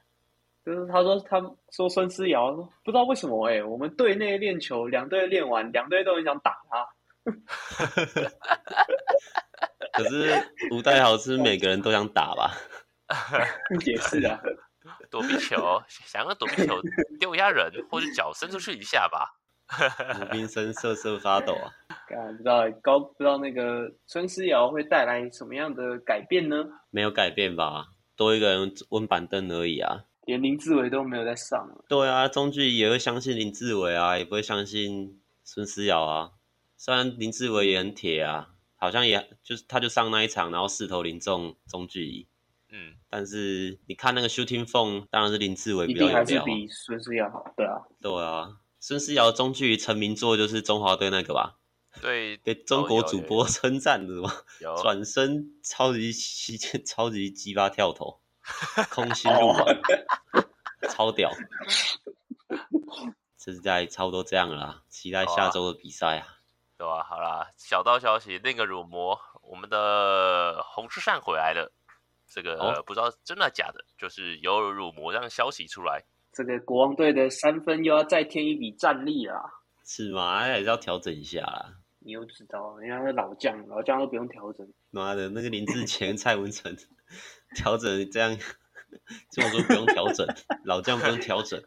[0.64, 1.40] 就是他说他
[1.70, 6.86] 说孙思瑶说不知道为什么哎、欸，我们队内练球，两队练完，两队都很想打他。
[9.92, 10.32] 可是
[10.70, 12.56] 吴代豪是每个人都想打吧？
[13.84, 14.40] 也是啊，
[15.10, 16.80] 躲避球，想要躲避球
[17.18, 19.36] 丢一下人，或者脚伸出去一下吧。
[20.18, 21.70] 鲁宾森瑟瑟发抖啊！
[22.08, 26.56] 不知道高不知道那个孙思瑶会带来什么样的改变呢？
[26.90, 30.06] 没有改变吧，多一个人温板凳而已啊。
[30.24, 31.84] 连林志伟都没有在上了。
[31.88, 36.30] 对啊，中距也会相信林志伟啊，也不会相信孙思瑶啊。
[36.82, 42.26] 虽然林志伟也很铁啊，好像也就是他就上那一场，然后四投零中中距离。
[42.70, 46.16] 嗯，但是你看那个 shooting Phone，当然是林志伟比较有料。
[46.16, 48.56] 还是比孙思尧好，对啊，对啊。
[48.78, 51.58] 孙思尧中距成名作就是中华队那个吧？
[52.00, 54.32] 对，被中国主播称赞的嘛。
[54.62, 58.20] 有转身超级奇，超级鸡巴跳投，
[58.88, 59.66] 空心入网，
[60.88, 61.30] 超屌。
[63.36, 66.38] 这是在差不多这样了啦，期待下周的比赛啊。
[66.80, 67.04] 对吧、啊？
[67.04, 71.70] 好啦，小道消息，那个辱魔，我们的洪世善回来了。
[72.26, 76.02] 这个、哦、不知道真的假的，就是有辱魔这样消息出来。
[76.32, 79.42] 这个国王队的三分又要再添一笔战力啦，
[79.84, 80.38] 是吗？
[80.38, 81.74] 还是要调整一下啦。
[81.98, 84.66] 你又知道，人家是老将，老将都不用调整。
[84.90, 86.74] 妈的，那个林志前、蔡文诚
[87.54, 88.34] 调整这样，
[89.30, 90.26] 这么说不用调整，
[90.64, 91.62] 老将不用调整。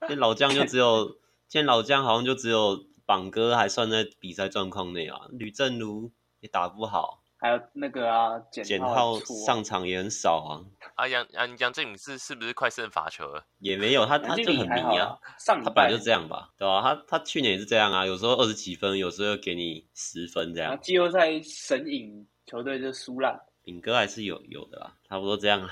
[0.00, 1.18] 现在老将就只有，
[1.48, 7.22] 现在老将好像就只有榜哥还算在比赛状况内啊，吕正如也打不好。
[7.38, 10.60] 还有那个啊，简浩上场也很少啊。
[10.94, 13.42] 啊杨啊杨振宇是是不是快胜罚球了？
[13.60, 15.16] 也没有，他他就很迷啊。
[15.38, 16.82] 上他本来就这样吧，对吧、啊？
[16.82, 20.78] 他他去年也是这样啊，有时候二十几分，有时候又给你十分这样。
[20.82, 23.46] 季后赛神隐球队就输了。
[23.62, 25.70] 炳哥还是有有的啦，差不多这样啊，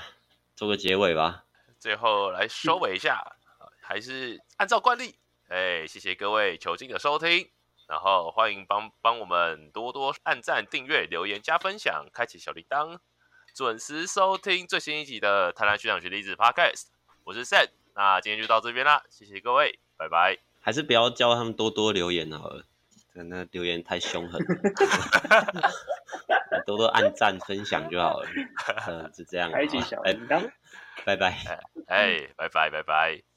[0.55, 1.43] 做个结尾吧。
[1.77, 3.21] 最后来收尾一下，
[3.79, 5.13] 还是按照惯例，
[5.49, 7.49] 哎，谢谢各位球精的收听。
[7.87, 12.99] 然后欢迎帮帮我们多多按赞、订阅、留言、加分享，开启小铃铛，
[13.53, 16.87] 准时收听最新一集的《台南学长学弟子》Podcast。
[17.23, 20.37] 我是 Sam，那今天就到这边啦，谢谢各位，拜拜。
[20.59, 22.65] 还是不要教他们多多留言好了，
[23.15, 24.61] 真的留言太凶狠了，
[26.65, 28.27] 多多按赞、分享就好了。
[28.85, 30.51] 嗯，就这样，开启小铃铛，
[31.05, 31.37] 拜拜，
[31.87, 33.21] 哎，拜拜，拜拜。